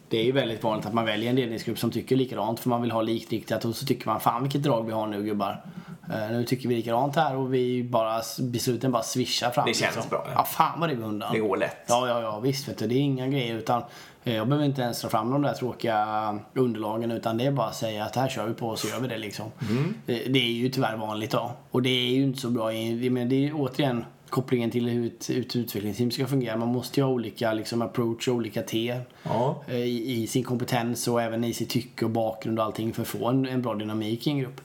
[0.08, 2.82] Det är ju väldigt vanligt att man väljer en ledningsgrupp som tycker likadant för man
[2.82, 5.64] vill ha likriktat och så tycker man fan vilket drag vi har nu gubbar.
[6.12, 9.66] Eh, nu tycker vi likadant här och vi bara, besluten bara swishar fram.
[9.66, 9.86] liksom.
[9.86, 10.32] Det känns bra, ja.
[10.34, 11.32] Ja, fan vad det går undan.
[11.32, 11.76] Det går lätt.
[11.86, 12.86] Ja, ja, ja visst vet du.
[12.86, 13.82] Det är inga grejer utan
[14.24, 17.66] eh, jag behöver inte ens dra fram de där tråkiga underlagen utan det är bara
[17.66, 19.46] att säga att här kör vi på och så gör vi det liksom.
[19.70, 19.94] Mm.
[20.06, 21.52] Det, är ju tyvärr vanligt då.
[21.70, 22.64] Och det är ju inte så bra.
[23.10, 26.56] Men det är ju återigen kopplingen till hur ett, hur ett utvecklingsteam ska fungera.
[26.56, 29.62] Man måste ju ha olika liksom, approach och olika T Ja.
[29.68, 33.02] eh, i, i sin kompetens och även i sitt tycke och bakgrund och allting för
[33.02, 34.60] att få en, en bra dynamik i en grupp.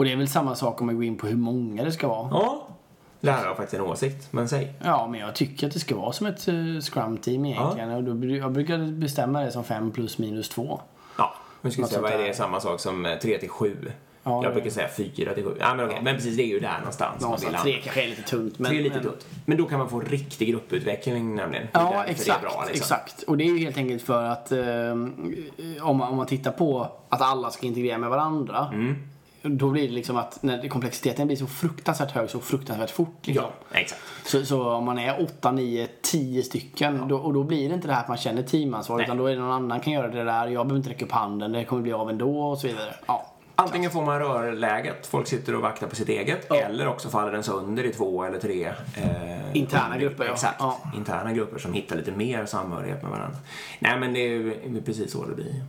[0.00, 2.08] Och det är väl samma sak om man går in på hur många det ska
[2.08, 2.28] vara.
[2.30, 2.68] Ja.
[3.20, 4.72] Lärare har faktiskt en åsikt, men säg.
[4.84, 7.90] Ja, men jag tycker att det ska vara som ett uh, scrum-team egentligen.
[7.90, 10.80] Och då, jag brukar bestämma det som 5 plus minus 2.
[11.18, 11.34] Ja.
[11.60, 12.24] Något se, sånt vad är där.
[12.24, 13.92] det samma sak som 3 till 7?
[14.22, 15.56] Ja, jag brukar säga 4 till 7.
[15.60, 16.00] Ja, men okej.
[16.02, 18.58] Men precis, det är ju där någonstans Någonstans tre kanske är lite tunt.
[18.58, 19.26] Men, Tre är lite men, tunt.
[19.44, 21.68] Men då kan man få riktig grupputveckling nämligen.
[21.72, 22.40] Ja, exakt.
[22.40, 22.74] Bra, liksom.
[22.74, 23.22] exakt.
[23.22, 24.60] Och det är ju helt enkelt för att eh,
[25.80, 28.70] om, man, om man tittar på att alla ska integrera med varandra.
[28.72, 28.96] Mm.
[29.42, 33.26] Då blir det liksom att när komplexiteten blir så fruktansvärt hög så fruktansvärt fort.
[33.26, 33.44] Liksom.
[33.70, 34.00] Ja, exakt.
[34.24, 37.88] Så, så om man är 8, 9, 10 stycken då, och då blir det inte
[37.88, 39.04] det här att man känner teamansvar Nej.
[39.04, 40.46] utan då är det någon annan kan göra det där.
[40.48, 42.94] Jag behöver inte räcka upp handen, det kommer bli av ändå och så vidare.
[43.06, 43.26] Ja.
[43.54, 46.56] Antingen får man rörläget, folk sitter och vaktar på sitt eget, Ja.
[46.56, 50.32] eller också faller den sönder i två eller tre eh, Interna grupper, ja.
[50.32, 50.56] Exakt.
[50.58, 50.78] Ja.
[50.96, 53.38] Interna grupper som hittar lite mer samhörighet med varandra.
[53.78, 55.64] Nej, men det är ju precis så det blir.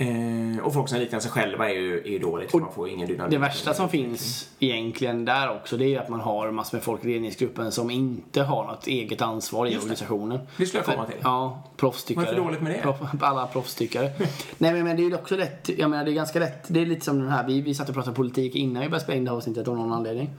[0.00, 2.88] Eh, och folk som liknar sig själva är ju, är ju dåligt, för man får
[2.88, 3.30] ingen dynamik.
[3.30, 6.84] Det värsta som finns egentligen där också det är ju att man har massor med
[6.84, 9.82] folk i ledningsgruppen som inte har något eget ansvar i Just det.
[9.84, 10.38] organisationen.
[10.56, 11.16] Det skulle jag komma till.
[11.22, 12.24] Ja, proffstyckare.
[12.24, 12.82] Vad är för dåligt med det?
[12.82, 14.10] Proff- alla proffstyckare.
[14.58, 16.80] Nej men, men det är ju också lätt, jag menar det är ganska lätt, det
[16.80, 19.16] är lite som den här, vi, vi satt och pratade politik innan vi började spela
[19.18, 20.30] in det här avsnittet av någon anledning.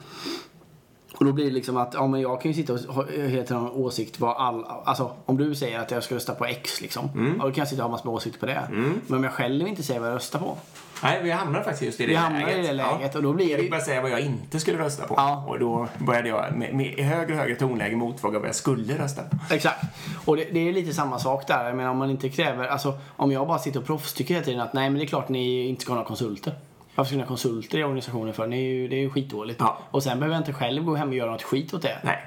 [1.20, 3.52] Och då blir det liksom att, ja men jag kan ju sitta och ha helt
[3.52, 7.10] en åsikt vad all, alltså om du säger att jag ska rösta på X liksom.
[7.14, 7.36] Mm.
[7.40, 8.68] Ja, då kan jag sitta och ha massor med åsikter på det.
[9.08, 10.58] Men om jag själv inte säger vad jag röstar på.
[11.04, 12.58] Nej, vi hamnar faktiskt just i det Vi hamnar läget.
[12.58, 15.14] i det läget och då blir det började säga vad jag inte skulle rösta på.
[15.18, 15.46] Ja.
[15.48, 19.22] Och då började jag med, med högre och högre tonläge motfråga vad jag skulle rösta
[19.22, 19.54] på.
[19.54, 19.84] Exakt.
[20.26, 21.66] Och det, det är lite samma sak där.
[21.66, 24.62] Jag menar om man inte kräver, alltså om jag bara sitter och proffstycker hela tiden
[24.62, 26.54] att nej men det är klart ni inte ska ha några konsulter.
[27.00, 28.48] Varför ska ni ha konsulter i organisationen för?
[28.48, 29.60] Det är ju, det är ju skitdåligt.
[29.60, 29.78] Ja.
[29.92, 31.98] Och sen behöver jag inte själv gå hem och göra något skit åt det.
[32.04, 32.26] Nej.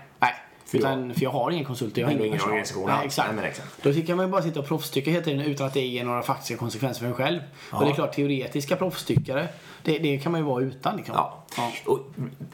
[0.73, 3.29] För Utan, för jag har ingen konsulter, jag har ingen ingen organisation Nej, exakt.
[3.29, 3.83] Nej, men exakt.
[3.83, 6.23] Då kan man ju bara sitta och proffstycka hela tiden utan att det ger några
[6.23, 7.41] faktiska konsekvenser för en själv.
[7.73, 9.49] Och det är klart, teoretiska proffstyckare,
[9.83, 11.15] det, det kan man ju vara utan liksom.
[11.15, 11.39] Ja.
[11.87, 11.99] Och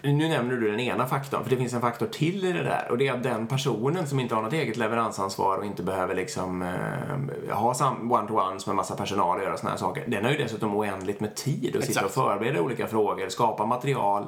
[0.03, 2.87] nu nämner du den ena faktorn, för det finns en faktor till i det där.
[2.91, 6.15] Och det är att den personen som inte har något eget leveransansvar och inte behöver
[6.15, 7.75] liksom eh, ha
[8.11, 10.05] one-to-ones med massa personal och göra såna här saker.
[10.07, 14.27] Den har ju dessutom oändligt med tid att sitta och förbereda olika frågor, skapa material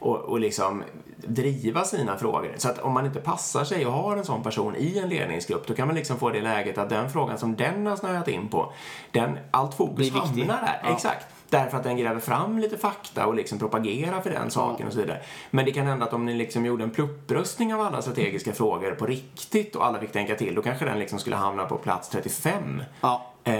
[0.00, 0.84] och, och liksom
[1.16, 2.54] driva sina frågor.
[2.56, 5.66] Så att om man inte passar sig och har en sån person i en ledningsgrupp,
[5.66, 8.48] då kan man liksom få det läget att den frågan som den har snöat in
[8.48, 8.72] på,
[9.10, 10.80] den, allt fokus hamnar där.
[10.82, 10.94] Ja.
[10.94, 11.26] Exakt.
[11.50, 14.98] Därför att den gräver fram lite fakta och liksom propagerar för den saken och så
[14.98, 15.20] vidare.
[15.50, 18.90] Men det kan hända att om ni liksom gjorde en pluppröstning av alla strategiska frågor
[18.90, 22.08] på riktigt och alla fick tänka till, då kanske den liksom skulle hamna på plats
[22.08, 22.82] 35.
[23.00, 23.26] Ja.
[23.44, 23.52] Eh,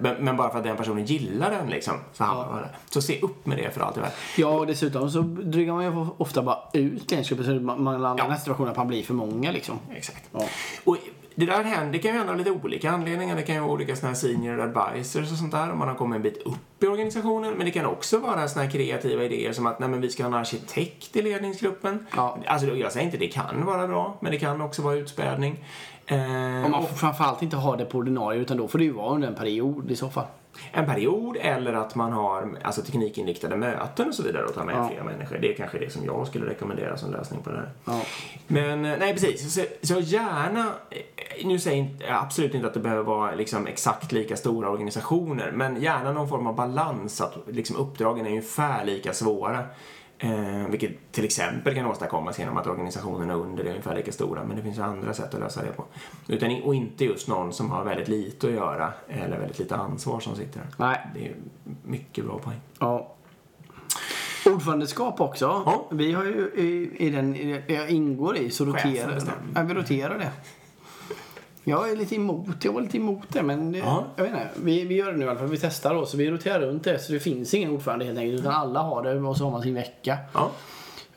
[0.00, 2.76] men, men bara för att den personen gillar den liksom, så hamnar man där.
[2.90, 4.16] Så se upp med det för allt i världen.
[4.36, 8.26] Ja, och dessutom så drygar man ju ofta bara ut ledningsgruppen så man landar i
[8.26, 8.32] Ja.
[8.32, 9.78] här situationen att man blir för många liksom.
[9.94, 10.24] Exakt.
[10.32, 10.44] Ja.
[10.84, 10.96] Och
[11.40, 13.36] det där händer, det kan ju hända av lite olika anledningar.
[13.36, 15.94] Det kan ju vara olika såna här senior advisors och sånt där om man har
[15.94, 17.54] kommit en bit upp i organisationen.
[17.54, 20.22] Men det kan också vara såna här kreativa idéer som att nej, men vi ska
[20.22, 22.06] ha en arkitekt i ledningsgruppen.
[22.16, 22.38] Ja.
[22.46, 25.64] Alltså, jag säger inte det kan vara bra, men det kan också vara utspädning.
[26.06, 26.16] Eh,
[26.64, 29.14] Om man får framförallt inte ha det på ordinarie utan då får det ju vara
[29.14, 30.26] under en period i så fall.
[30.72, 34.74] En period eller att man har alltså, teknikinriktade möten och så vidare och tar med
[34.74, 34.88] Ja.
[34.88, 35.38] fler människor.
[35.38, 37.70] Det är kanske det som jag skulle rekommendera som lösning på det här.
[37.84, 38.00] Ja.
[38.46, 39.54] Men eh, nej, precis.
[39.54, 44.12] Så, så gärna, eh, nu säger jag absolut inte att det behöver vara liksom exakt
[44.12, 49.12] lika stora organisationer, men gärna någon form av balans att liksom uppdragen är ungefär lika
[49.12, 49.64] svåra.
[50.22, 54.56] Eh, vilket till exempel kan åstadkommas genom att organisationerna under är ungefär lika stora, men
[54.56, 55.84] det finns andra sätt att lösa det på.
[56.28, 60.20] Utan, och inte just någon som har väldigt lite att göra eller väldigt lite ansvar
[60.20, 60.68] som sitter där.
[60.76, 61.06] Nej.
[61.14, 61.34] Det är
[61.82, 62.60] mycket bra poäng.
[62.78, 63.14] Ja.
[64.46, 65.44] Ordförandeskap också.
[65.44, 65.88] Ja.
[65.90, 67.34] Vi har ju i, i den
[67.66, 69.22] jag ingår i så roterar
[69.54, 70.30] ja, vi roterar det.
[71.64, 74.04] Jag är lite emot, jag var lite emot det men det, Ja.
[74.16, 74.48] jag vet inte.
[74.56, 75.48] Vi, vi gör det nu i alla fall.
[75.48, 78.40] Vi testar då så vi roterar runt det så det finns ingen ordförande helt enkelt
[78.40, 80.18] utan alla har det och så har man sin vecka.
[80.34, 80.50] Ja.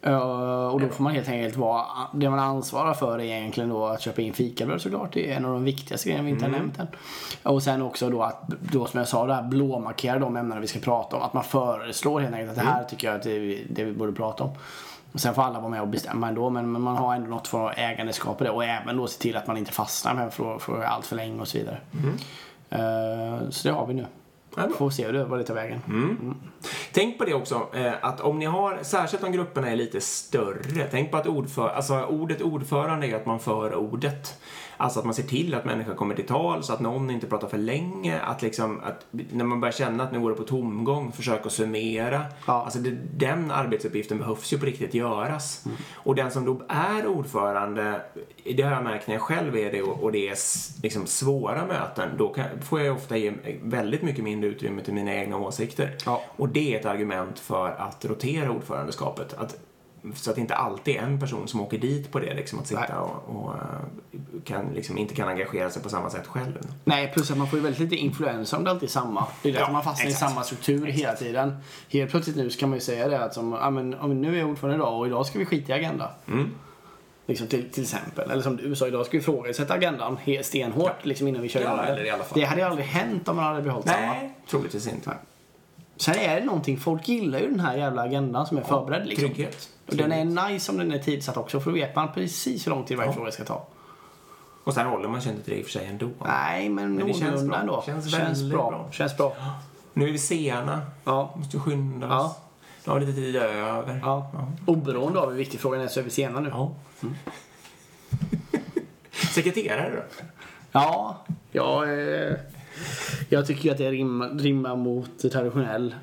[0.01, 3.85] Eh, och då får man helt enkelt vara, det man ansvarar för är egentligen då
[3.85, 5.13] att köpa in fikabröd såklart.
[5.13, 6.87] Det är en av de viktigaste grejerna vi inte har nämnt än.
[7.43, 10.67] Och sen också då att, då som jag sa, det här blåmarkera de ämnena vi
[10.67, 11.21] ska prata om.
[11.21, 14.11] Att man föreslår helt enkelt att det här tycker jag att det det vi borde
[14.11, 14.49] prata om.
[15.15, 17.71] Sen får alla vara med och bestämma ändå men, men man har ändå något av
[17.75, 20.81] ägandeskap i det och även då se till att man inte fastnar med för, för
[20.81, 21.77] allt för länge och så vidare.
[22.69, 24.05] Eh, så det har vi nu.
[24.55, 24.69] Ja.
[24.77, 25.81] Får se hur det, vad det tar vägen.
[26.91, 30.87] Tänk på det också, eh, att om ni har, särskilt om grupperna är lite större,
[30.91, 34.39] tänk på att ordför, alltså ordet ordförande är att man för ordet.
[34.77, 37.47] Alltså att man ser till att människor kommer till tal så att någon inte pratar
[37.47, 38.19] för länge.
[38.19, 42.25] Att liksom, att när man börjar känna att nu går det på tomgång, försöka summera.
[42.47, 42.63] Ja.
[42.63, 45.65] Alltså det, den arbetsuppgiften behövs ju på riktigt göras.
[45.93, 48.01] Och den som då är ordförande,
[48.55, 50.37] det har jag märkt när jag själv är det och, och det är
[50.83, 53.33] liksom svåra möten, då kan, får jag ofta ge
[53.63, 55.97] väldigt mycket mindre utrymme till mina egna åsikter.
[56.05, 56.21] Ja.
[56.37, 59.33] Och det är ett argument för att rotera ordförandeskapet.
[59.33, 59.57] Att,
[60.15, 62.71] så att det inte alltid är en person som åker dit på det, liksom, att
[62.71, 62.81] Nej.
[62.81, 63.61] sitta och, och eh,
[64.43, 66.59] kan, liksom, inte kan engagera sig på samma sätt själv.
[66.83, 69.27] Nej, plus att man får ju väldigt lite influenser om det alltid är samma.
[69.41, 70.25] Det är därför Ja, man fastnar exakt.
[70.25, 71.57] i samma struktur hela tiden.
[71.89, 74.35] Helt plötsligt nu så kan man ju säga det att som, ja, men, om nu
[74.35, 76.11] är jag ordförande idag och idag ska vi skita i agenda.
[76.27, 76.51] Mm.
[77.25, 78.31] Liksom till, till exempel.
[78.31, 81.83] Eller som du sa, idag ska vi ifrågasätta agendan stenhårt liksom innan vi kör Ja,
[81.83, 82.07] eller det.
[82.07, 82.39] i alla fall.
[82.39, 84.05] Det hade ju aldrig hänt om man hade behållit samma.
[84.05, 85.09] Nej, troligtvis inte.
[85.09, 85.17] Nej.
[85.97, 89.27] Sen är det någonting, folk gillar ju den här jävla agendan som är förberedd liksom.
[89.29, 89.69] Trygghet.
[89.87, 92.71] Och den är nice om den är tidsatt också för då vet man precis hur
[92.71, 93.13] lång tid varje Ja.
[93.13, 93.65] fråga ska ta.
[94.63, 96.09] Och sen håller man sig inte till det i och för sig ändå.
[96.25, 97.57] Nej, men, Men det känns bra.
[97.59, 97.83] ändå.
[97.85, 98.69] Känns känns bra.
[98.69, 98.87] bra.
[98.91, 99.35] Känns bra.
[99.93, 100.81] Nu är vi sena.
[101.03, 101.33] Ja.
[101.37, 102.11] Måste skynda oss.
[102.13, 102.35] Ja.
[102.85, 103.99] Nu har vi lite tid över.
[104.03, 104.31] Ja.
[104.65, 106.49] Oberoende av hur viktig frågan är så är vi sena nu.
[106.49, 106.71] Ja.
[109.33, 110.23] Sekreterare då?
[110.71, 111.17] Ja,
[111.51, 112.33] jag, eh,
[113.29, 115.95] jag tycker att det rimmar, rimmar mot traditionell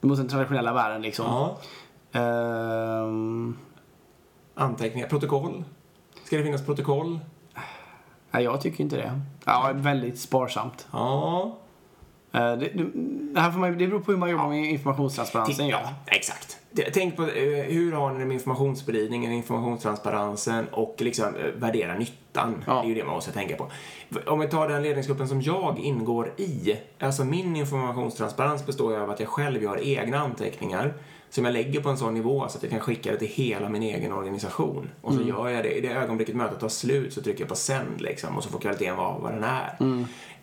[0.00, 1.26] mot den traditionella världen liksom.
[1.26, 1.58] Ja.
[2.12, 3.56] Ehm,
[4.54, 5.08] Anteckningar.
[5.08, 5.64] Protokoll.
[6.24, 7.20] Ska det finnas protokoll?
[8.30, 9.20] nej, jag tycker inte det.
[9.44, 10.86] Ja, väldigt sparsamt.
[10.92, 11.58] Ja.
[12.32, 12.70] Eh, det,
[13.34, 15.68] det, här får man, det beror på hur man jobbar med informationstransparensen.
[15.68, 15.94] Ja.
[16.06, 16.58] exakt.
[16.92, 22.64] Tänk på eh, hur har ni det med informationsspridningen, informationstransparensen och liksom eh, värdera nyttan.
[22.66, 22.74] Ja.
[22.74, 23.70] Det är ju det man måste tänka på.
[24.26, 26.76] Om vi tar den ledningsgruppen som jag ingår i.
[27.00, 30.94] Alltså min informationstransparens består ju av att jag själv gör egna anteckningar
[31.30, 33.68] som jag lägger på en sån nivå så att jag kan skicka det till hela
[33.68, 34.90] min egen organisation.
[35.02, 35.78] Och så gör jag det.
[35.78, 38.58] I det ögonblicket mötet tar slut så trycker jag på sänd liksom och så får
[38.58, 39.76] kvaliteten vara vad den är.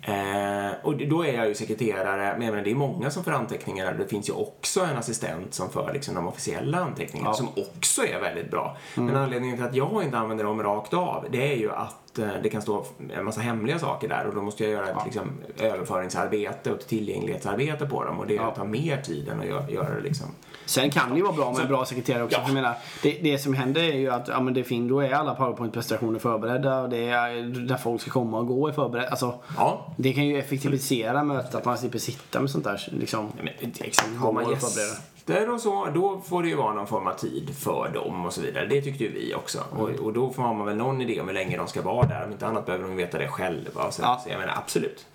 [0.01, 3.93] Eh, och då är jag ju sekreterare, men menar, det är många som för anteckningar.
[3.99, 7.33] Det finns ju också en assistent som för liksom, de officiella anteckningarna Ja.
[7.33, 8.77] som också är väldigt bra.
[8.95, 12.27] Men anledningen till att jag inte använder dem rakt av, det är ju att eh,
[12.43, 12.85] det kan stå
[13.17, 16.87] en massa hemliga saker där och då måste jag göra ett liksom, överföringsarbete och ett
[16.87, 18.51] tillgänglighetsarbete på dem och det Ja.
[18.51, 20.27] tar mer tid än att göra, göra det liksom.
[20.65, 22.37] Sen kan det ju vara bra med en bra sekreterare också.
[22.39, 22.43] Ja.
[22.45, 25.11] Jag menar, det, det som händer är ju att ja, men det fin, då är
[25.13, 29.09] alla powerpoint-presentationer förberedda och det är där folk ska komma och gå är förberedda.
[29.09, 30.37] Alltså, Ja, det kan ju
[30.73, 32.89] effektivisera mötet att man slipper sitta med sånt där.
[32.91, 37.07] Liksom, men, liksom, har man gäster och så, då får det ju vara någon form
[37.07, 38.65] av tid för dem och så vidare.
[38.65, 39.63] Det tyckte ju vi också.
[39.71, 40.01] Och, Mm.
[40.03, 42.25] och då får man väl någon idé om hur länge de ska vara där.
[42.25, 43.91] Om inte annat behöver de veta det själva.
[43.91, 44.21] Så, Ja.
[44.23, 45.05] så jag menar, absolut.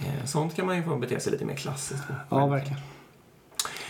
[0.00, 2.18] Eh, Sånt kan man ju få bete sig lite mer klassiskt med.
[2.30, 2.78] Ja, verkligen.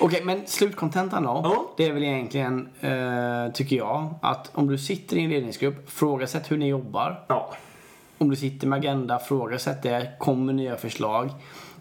[0.00, 1.40] Okej, men slutkontentan då.
[1.44, 1.70] Ja.
[1.76, 6.50] Det är väl egentligen, eh, tycker jag, att om du sitter i en ledningsgrupp, frågasätt
[6.50, 7.24] hur ni jobbar.
[7.29, 7.55] Ja,
[8.18, 10.12] Om du sitter med agenda, frågasätt det.
[10.18, 11.31] Kommer nya förslag.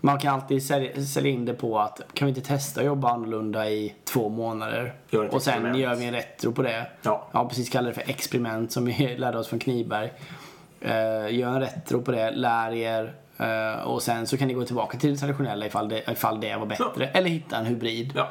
[0.01, 3.09] Man kan alltid sälja, sälja in det på att kan vi inte testa att jobba
[3.11, 4.93] annorlunda i två månader?
[5.11, 5.77] Och sen experiment.
[5.77, 6.87] gör vi en retro på det.
[7.01, 7.27] Ja.
[7.31, 10.11] ja precis, kalla det för experiment som vi lärde oss från Kniberg.
[10.81, 13.13] Eh, gör en retro på det, lär er.
[13.37, 16.55] eh, och sen så kan ni gå tillbaka till det traditionella ifall det, ifall det
[16.57, 17.07] var bättre.
[17.07, 18.13] Eller hitta en hybrid.
[18.15, 18.29] ja.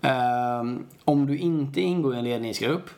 [0.00, 2.90] Ehm, om du inte ingår i en ledningsgrupp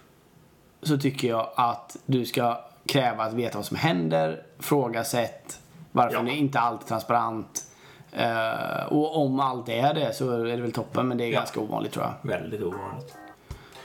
[0.82, 5.60] så tycker jag att du ska kräva att veta vad som händer, frågasätt
[5.92, 6.22] varför Ja.
[6.22, 7.64] det inte alltid är transparent.
[8.12, 11.38] Eh, och om allt är det så är det väl toppen men det är Ja.
[11.38, 12.30] ganska ovanligt tror jag.
[12.30, 13.14] Väldigt ovanligt.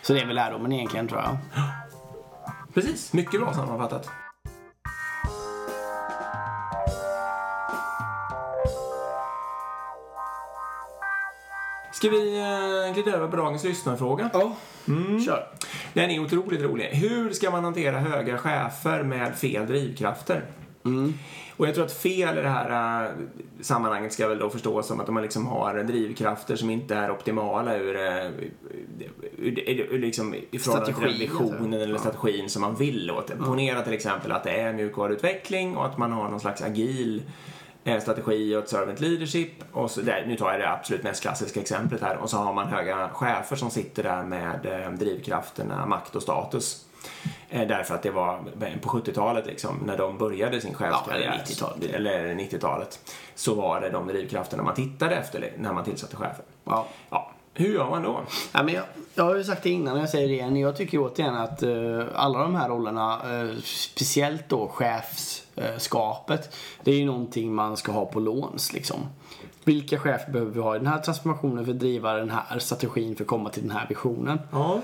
[0.01, 1.37] Så det är väl lärdomen egentligen tror jag.
[2.73, 4.09] Precis, mycket bra sammanfattat.
[11.91, 14.29] Ska vi eh, glida över på dagens lyssnarfråga?
[14.33, 14.55] Ja,
[14.87, 15.21] Mm.
[15.21, 15.47] kör.
[15.93, 16.85] Den är otroligt rolig.
[16.85, 20.45] Hur ska man hantera höga chefer med fel drivkrafter?
[21.57, 23.11] Och jag tror att fel i det här äh,
[23.61, 27.77] sammanhanget ska väl då förstås som att man liksom har drivkrafter som inte är optimala
[27.77, 28.25] ur, äh,
[29.37, 31.79] ur, ur, ur liksom, i förhållande till den Strategi, visionen alltså.
[31.79, 33.37] eller strategin som man vill åt.
[33.39, 37.21] Ponera till exempel att det är mjukvaruutveckling och att man har någon slags agil
[37.83, 39.51] en strategi och ett servant leadership.
[39.71, 42.17] Och så där, nu tar jag det absolut mest klassiska exemplet här.
[42.17, 46.85] Och så har man höga chefer som sitter där med eh, drivkrafterna, makt och status.
[47.49, 48.39] Eh, därför att det var
[48.81, 51.29] på 70-talet liksom, när de började sin chefskarriär.
[51.29, 51.93] eller 90-talet.
[51.93, 52.99] Eller 90-talet.
[53.35, 56.45] Så var det de drivkrafterna man tittade efter när man tillsatte chefer.
[56.63, 56.87] Ja.
[57.09, 58.21] Ja, hur gör man då?
[58.53, 58.83] Ja, men jag,
[59.15, 60.55] jag har ju sagt det innan och jag säger det igen.
[60.55, 64.67] Jag tycker återigen att uh, alla de här rollerna, uh, speciellt då
[65.55, 68.97] chefskapet, det är ju någonting man ska ha på låns liksom.
[69.63, 73.15] Vilka chefer behöver vi ha i den här transformationen för att driva den här strategin
[73.15, 74.39] för att komma till den här visionen?
[74.51, 74.81] Ja.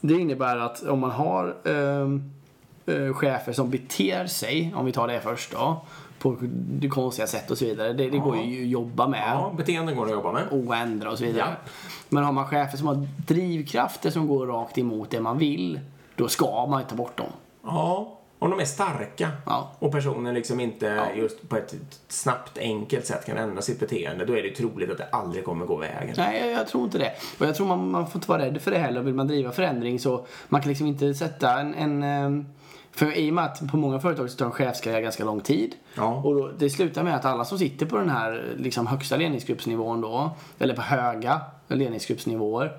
[0.00, 5.20] Det innebär att om man har uh, chefer som beter sig, om vi tar det
[5.20, 5.82] först då,
[6.18, 7.92] på det konstiga sätt och så vidare.
[7.92, 9.32] Det, det går ju att jobba med.
[9.34, 10.42] Ja, beteenden går att jobba med.
[10.50, 11.56] Och ändra och så vidare.
[11.64, 11.70] Ja.
[12.08, 15.80] Men har man chefer som har drivkrafter som går rakt emot det man vill,
[16.16, 17.26] då ska man ju ta bort dem.
[17.62, 19.70] Ja, om de är starka Ja.
[19.78, 21.74] och personen liksom inte just på ett
[22.08, 25.66] snabbt, enkelt sätt kan ändra sitt beteende, då är det troligt att det aldrig kommer
[25.66, 26.14] gå vägen.
[26.16, 27.12] Nej, jag, jag tror inte det.
[27.40, 29.00] Och jag tror man, man får inte vara rädd för det heller.
[29.00, 32.44] Vill man driva förändring så man kan liksom inte sätta en, en eh,
[32.92, 35.74] för i och med att på många företag så tar en chefskarriär ganska lång tid.
[35.94, 36.14] Ja.
[36.24, 40.00] Och då, det slutar med att alla som sitter på den här liksom, högsta ledningsgruppsnivån
[40.00, 42.72] då, eller på höga ledningsgruppsnivåer,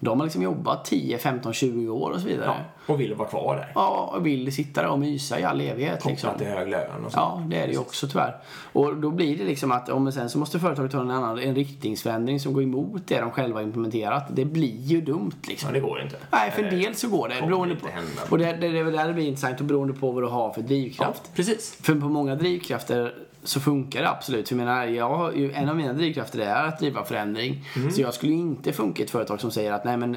[0.00, 2.46] de har liksom jobbat 10, 15, 20 år och så vidare.
[2.46, 3.72] Ja, och vill vara kvar där.
[3.74, 6.04] Ja, och vill sitta där och mysa i all evighet.
[6.06, 6.30] Liksom.
[6.30, 7.18] Kopplat till hög lön och så.
[7.18, 8.36] Ja, det är det ju också tyvärr.
[8.72, 11.54] Och då blir det liksom att, om sen så måste företaget ta en annan, en
[11.54, 14.24] riktningsförändring som går emot det de själva implementerat.
[14.30, 15.68] Det blir ju dumt liksom.
[15.68, 16.16] Ja, det går inte.
[16.32, 17.46] Nej, för en del så går det.
[17.46, 17.86] Beroende på,
[18.30, 20.26] och det, det, det är väl där det blir intressant och beroende på vad du
[20.28, 21.30] har för Ja, drivkraft.
[21.34, 21.78] precis.
[21.82, 24.48] För på många drivkrafter så funkar det absolut.
[24.48, 27.64] För jag menar, jag en av mina drivkrafter är att driva förändring.
[27.76, 27.90] Mm.
[27.90, 30.16] Så jag skulle inte funka i ett företag som säger att nej men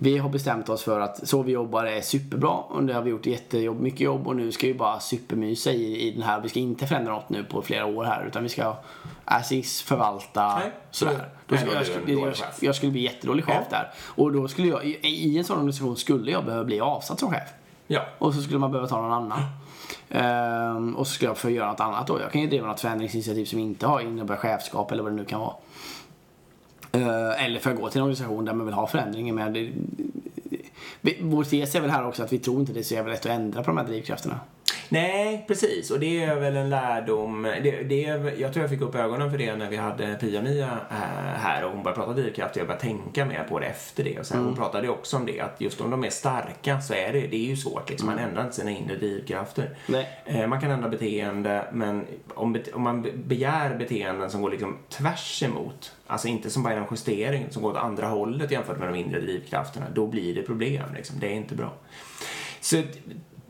[0.00, 3.10] vi har bestämt oss för att så vi jobbar är superbra och det har vi
[3.10, 6.40] gjort jättejobb, mycket jobb och nu ska vi bara supermysa i, i den här.
[6.40, 8.76] Vi ska inte förändra något nu på flera år här utan vi ska
[9.24, 11.28] as is förvalta Nej, sådär.
[11.46, 13.76] då- skulle, jag, skulle, jag, jag skulle bli jättedålig chef Ja.
[13.76, 13.90] där.
[14.04, 17.30] Och då skulle jag, i, i en sån organisation skulle jag behöva bli avsatt som
[17.30, 17.48] chef.
[17.86, 18.00] Ja.
[18.18, 19.40] Och så skulle man behöva ta någon annan.
[20.10, 22.20] Ehm, och så skulle jag få göra något annat då.
[22.20, 25.24] Jag kan ju driva något förändringsinitiativ som inte har innebär chefskap eller vad det nu
[25.24, 25.54] kan vara.
[26.92, 29.34] Ehm, eller för att gå till en organisation där man vill ha förändring.
[29.34, 29.70] Men det,
[31.20, 33.26] vår tes är väl här också att vi tror inte det är så jävla lätt
[33.26, 34.40] att ändra på de här drivkrafterna.
[34.88, 35.90] Nej, precis.
[35.90, 37.42] Och det är väl en lärdom.
[37.42, 40.78] Det, det är, jag tror jag fick upp ögonen för det när vi hade Pia-Mia
[40.90, 40.96] eh,
[41.40, 44.18] här och hon började prata drivkraft och jag började tänka mer på det efter det.
[44.18, 47.12] Och sen Hon pratade också om det att just om de är starka så är
[47.12, 47.90] det, det är ju svårt.
[47.90, 48.06] Liksom.
[48.08, 49.76] Man ändrar inte sina inre drivkrafter.
[49.86, 50.08] Nej.
[50.24, 54.78] Eh, man kan ändra beteende men om, om man be- begär beteenden som går liksom
[54.88, 58.88] tvärs emot, alltså inte som bara en justering som går åt andra hållet jämfört med
[58.88, 60.84] de inre drivkrafterna, då blir det problem.
[60.96, 61.16] Liksom.
[61.20, 61.72] Det är inte bra.
[62.60, 62.82] Så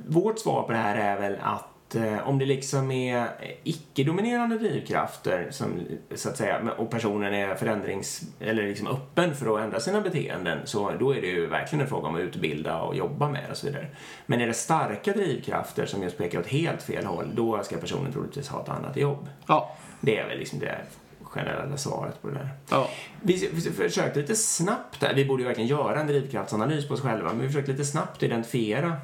[0.07, 3.29] vårt svar på det här är väl att eh, om det liksom är
[3.65, 5.81] icke-dominerande drivkrafter som,
[6.15, 10.59] så att säga, och personen är förändrings eller liksom öppen för att ändra sina beteenden
[10.65, 13.57] så då är det ju verkligen en fråga om att utbilda och jobba med och
[13.57, 13.87] så vidare.
[14.27, 18.13] Men är det starka drivkrafter som just pekar åt helt fel håll då ska personen
[18.13, 19.29] troligtvis ha ett annat jobb.
[19.47, 19.77] Ja.
[20.01, 20.79] Det är väl liksom det
[21.23, 22.49] generella svaret på det där.
[22.71, 22.91] Ja.
[23.23, 23.39] Vi,
[23.77, 27.41] försökte lite snabbt där, vi borde ju verkligen göra en drivkraftsanalys på oss själva, men
[27.41, 28.97] vi försökte lite snabbt identifiera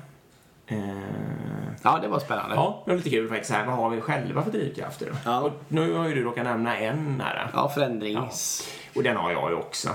[1.82, 2.54] ja, det var spännande.
[2.54, 3.52] Ja, det var lite kul faktiskt.
[3.52, 5.12] Här, vad har vi själva för drivkrafter?
[5.24, 5.40] Ja.
[5.40, 7.50] Och nu har ju du råkat nämna en här.
[7.54, 8.68] Ja, förändrings...
[8.94, 9.90] Och den har jag ju också.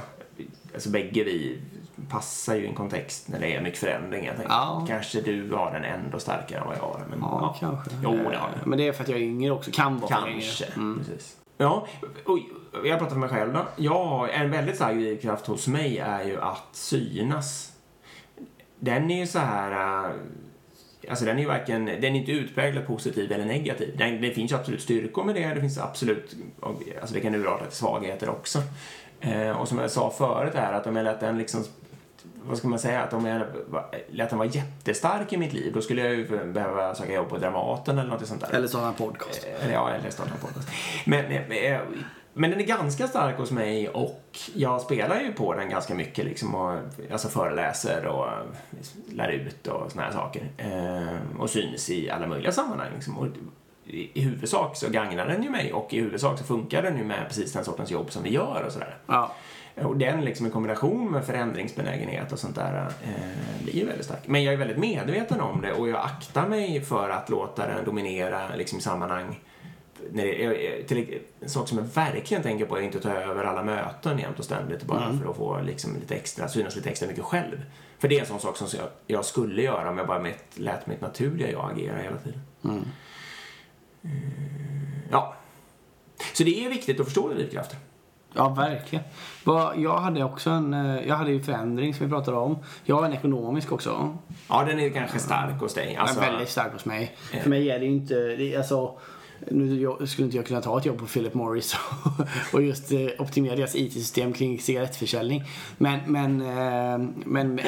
[0.73, 1.61] Alltså bägge vi
[2.09, 4.25] passar ju i en kontext när det är mycket förändring.
[4.25, 4.51] Jag tänker.
[4.53, 4.85] Ja.
[4.87, 7.05] Kanske du har den ändå starkare än vad jag har.
[7.09, 7.91] Men, Ja, kanske.
[8.03, 8.67] Jo, det Eh, har jag.
[8.67, 9.71] Men det är för att jag är yngre också.
[9.71, 10.65] Kan vara Kanske.
[10.65, 10.99] Mm.
[10.99, 11.37] Precis.
[11.57, 11.87] Ja,
[12.25, 12.39] och
[12.85, 13.65] jag pratar för mig själv då.
[13.75, 17.71] Jag, en väldigt stark drivkraft hos mig är ju att synas.
[18.79, 20.13] Den är ju så här...
[21.09, 23.97] Alltså den är ju varken, den är inte utpräglat positiv eller negativ.
[23.97, 26.35] Den, det finns ju absolut styrkor med det, det finns absolut,
[27.01, 28.59] alltså det kan urarta till svagheter också.
[29.21, 31.63] Eh, och som jag sa förut här, att om jag lät den liksom,
[32.43, 33.41] vad ska man säga, att om jag
[34.09, 37.37] lät den vara jättestark i mitt liv, då skulle jag ju behöva söka jobb på
[37.37, 38.55] Dramaten eller något sånt där.
[38.55, 39.47] Eller sådana podcast.
[39.61, 40.67] Eller ja, eller starta en podcast.
[41.05, 41.79] Men, eh,
[42.33, 46.25] men den är ganska stark hos mig och jag spelar ju på den ganska mycket
[46.25, 46.77] liksom och
[47.11, 48.27] alltså föreläser och
[49.13, 50.51] lär ut och såna här saker.
[50.57, 53.17] Eh, och syns i alla möjliga sammanhang liksom.
[53.17, 53.27] Och
[53.85, 57.03] i, I huvudsak så gagnar den ju mig och i huvudsak så funkar den ju
[57.03, 58.97] med precis den sortens jobb som vi gör och sådär.
[59.05, 59.31] Ja.
[59.75, 64.27] Och den liksom i kombination med förändringsbenägenhet och sånt där eh, blir ju väldigt stark.
[64.27, 67.85] Men jag är väldigt medveten om det och jag aktar mig för att låta den
[67.85, 69.39] dominera liksom i sammanhang
[70.13, 73.43] när det, till, en sak som jag verkligen tänker på är att inte ta över
[73.43, 77.07] alla möten jämt och ständigt bara för att få liksom lite extra, synas lite extra
[77.07, 77.63] mycket själv.
[77.99, 80.43] För det är en sån sak som jag, jag skulle göra om jag bara mitt,
[80.55, 82.41] lät mitt naturliga jag agera hela tiden.
[84.03, 84.09] Eh,
[85.11, 85.33] Ja,
[86.33, 87.77] Så det är viktigt att förstå drivkrafter.
[88.33, 89.05] Ja, verkligen.
[89.75, 92.57] Jag hade också en, eh, jag hade ju förändring som vi pratade om.
[92.83, 94.17] Jag har en ekonomisk också.
[94.49, 95.95] Ja, den är kanske stark hos dig.
[95.95, 97.15] Alltså, Den är väldigt stark hos mig.
[97.43, 98.97] För mig är det ju inte, det alltså
[99.47, 101.75] nu skulle inte jag kunna ta ett jobb på Philip Morris
[102.53, 105.43] och, just eh, optimera deras IT-system kring cigarettförsäljning.
[105.77, 107.65] Men, men, eh, men eh,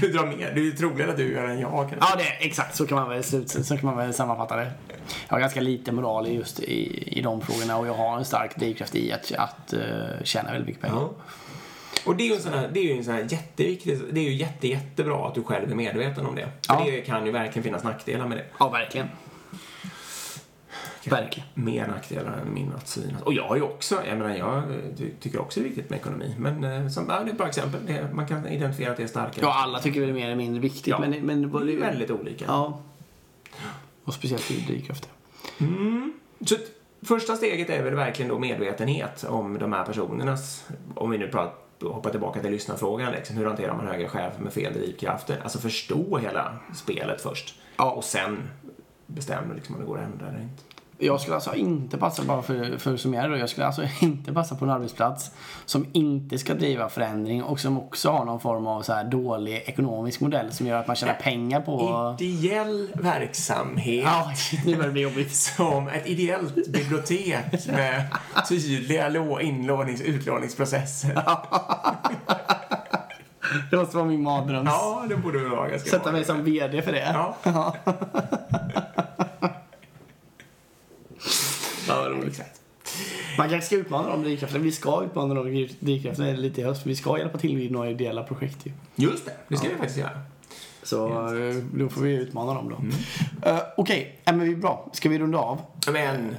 [0.00, 0.52] Du drar mer.
[0.54, 1.96] Du är troligare att du gör än jag kanske.
[2.00, 4.70] ja det exakt så kan man väl så kan man väl sammanfatta det.
[5.28, 8.56] Jag har ganska lite moral just i, i de frågorna och jag har en stark
[8.56, 9.74] drivkraft i att, att
[10.24, 10.96] tjäna väldigt mycket pengar.
[10.96, 11.10] Ja.
[12.04, 14.20] Och det är ju en sån här, det är ju en sån här jätteviktig, det
[14.20, 16.48] är ju jätte, jättebra att du själv är medveten om det.
[16.66, 16.84] För Ja.
[16.86, 18.44] det kan ju verkligen finnas nackdelar med det.
[18.58, 19.08] Ja, verkligen.
[21.06, 21.48] Verkligen.
[21.54, 23.22] Mer nackdelar än min att synas.
[23.22, 24.62] Och jag har ju också, jag menar jag
[24.98, 26.34] ty- tycker också det är viktigt med ekonomi.
[26.38, 27.80] Men eh, som, ja, det är bra exempel.
[27.86, 29.40] Det, man kan identifiera att det är starkare.
[29.44, 30.86] Ja, alla tycker väl det är mer eller mindre viktigt.
[30.86, 30.98] Ja.
[30.98, 32.44] Men, men det det är väldigt olika.
[32.48, 32.80] Ja.
[34.04, 35.10] Och speciellt i drivkrafter.
[36.46, 36.62] Så t-
[37.02, 41.54] första steget är väl verkligen då medvetenhet om de här personernas, om vi nu pratar
[41.82, 45.40] hoppar tillbaka till lyssnarfrågan, liksom, hur hanterar man högre chefer med fel drivkrafter?
[45.42, 47.54] Alltså förstå hela spelet först.
[47.76, 47.90] Ja.
[47.90, 48.38] Och sen
[49.06, 50.62] bestämma liksom, om det går att ändra eller inte.
[51.00, 54.32] Jag skulle alltså inte passa, bara för, för att summera då, jag skulle alltså inte
[54.32, 55.30] passa på en arbetsplats
[55.64, 59.62] som inte ska driva förändring och som också har någon form av så här dålig
[59.66, 62.16] ekonomisk modell som gör att man tjänar pengar på...
[62.20, 64.04] Ideell verksamhet.
[64.04, 64.32] Ja,
[64.64, 65.34] nu börjar det bli jobbigt.
[65.34, 68.06] Som ett ideellt bibliotek med
[68.48, 71.22] tydliga lå- inlånings utlåningsprocesser.
[73.70, 74.68] Det måste vara min mardröms...
[74.72, 77.14] Ja, det borde väl vara ganska Sätta mig som VD för det.
[77.44, 77.74] Ja.
[82.38, 82.60] Ja, roligt.
[83.38, 84.64] Man kanske ska utmana de drivkrafterna.
[84.64, 86.82] Vi ska utmana de drivkrafterna lite i höst.
[86.82, 88.72] För vi ska hjälpa till vid några ideella projekt ju.
[88.96, 90.20] Just det, det ska vi faktiskt göra.
[90.82, 92.76] Så eh, då får vi utmana dem då.
[92.76, 92.94] Mm.
[93.42, 94.90] Eh, Okej, ja, men vi är bra.
[94.92, 95.60] Ska vi runda av?
[95.92, 96.36] Men,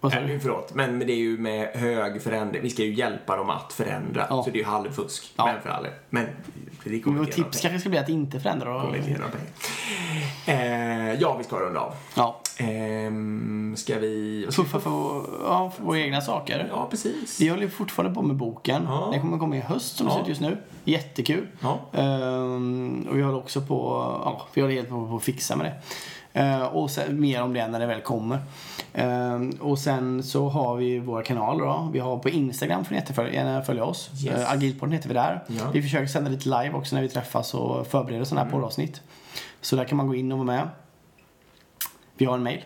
[0.00, 0.40] Vad sa du?
[0.40, 2.62] förlåt, men det är ju med hög förändring.
[2.62, 4.26] Vi ska ju hjälpa dem att förändra.
[4.30, 4.42] Ja.
[4.42, 5.32] Så det är ju halvfusk.
[5.36, 5.46] Ja.
[5.46, 5.88] Men för alla.
[6.10, 6.26] Men
[6.84, 8.80] det kommer ge tips kanske ska bli att inte förändra då.
[8.80, 9.20] Kommer inte.
[10.46, 11.94] Eh, ja, vi ska runda av.
[12.14, 12.40] Ja.
[12.58, 14.46] Ehm, ska vi...
[14.56, 14.90] Puffa för,
[15.44, 16.68] ja, för våra egna saker.
[16.70, 17.40] Ja, precis.
[17.40, 18.82] Vi håller fortfarande på med boken.
[18.88, 19.08] Ja.
[19.12, 20.16] Den kommer komma i höst som det Ja.
[20.16, 20.58] ser ut just nu.
[20.84, 21.46] Jättekul.
[21.60, 21.78] Ja.
[21.92, 23.74] Ehm, och vi håller också på,
[24.24, 25.74] ja, vi håller helt på, på att fixa med det.
[26.40, 28.38] Ehm, och sen, mer om det när det väl kommer.
[28.94, 31.88] Ehm, och sen så har vi våra kanaler då.
[31.92, 34.10] Vi har på Instagram får ni jättefölja, gärna följa oss.
[34.24, 34.38] Yes.
[34.38, 35.44] Uh, Agilpodden heter vi där.
[35.46, 35.62] Ja.
[35.72, 38.60] Vi försöker sända lite live också när vi träffas och förbereder sådana här Mm.
[38.60, 39.02] poddavsnitt.
[39.64, 40.68] Så där kan man gå in och vara med.
[42.16, 42.64] Vi har en mail.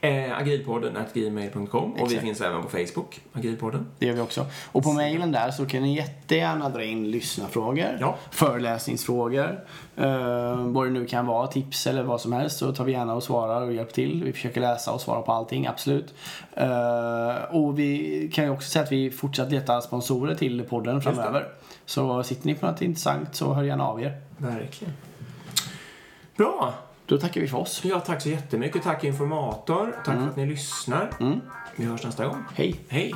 [0.00, 3.86] Eh, agilpodden gmail.com och vi finns även på Facebook, Agilpodden.
[3.98, 4.46] Det gör vi också.
[4.72, 8.16] Och på mejlen där så kan ni jättegärna dra in lyssnarfrågor, Ja.
[8.30, 9.64] föreläsningsfrågor,
[9.96, 12.58] eh, vad det nu kan vara, tips eller vad som helst.
[12.58, 14.24] Så tar vi gärna och svarar och hjälper till.
[14.24, 16.14] Vi försöker läsa och svara på allting, absolut.
[16.54, 21.48] Eh, och vi kan ju också säga att vi fortsatt letar sponsorer till podden framöver.
[21.84, 24.20] Så sitter ni på något intressant så hör gärna av er.
[24.36, 24.94] Verkligen.
[26.40, 26.74] Bra.
[27.06, 27.80] Då tackar vi för oss.
[27.84, 28.82] Ja, tack så jättemycket.
[28.82, 29.96] Tack informator.
[30.04, 31.10] Tack för att ni lyssnar.
[31.20, 31.40] Mm.
[31.76, 32.44] Vi hörs nästa gång.
[32.54, 32.80] Hej!
[32.88, 33.14] Hej.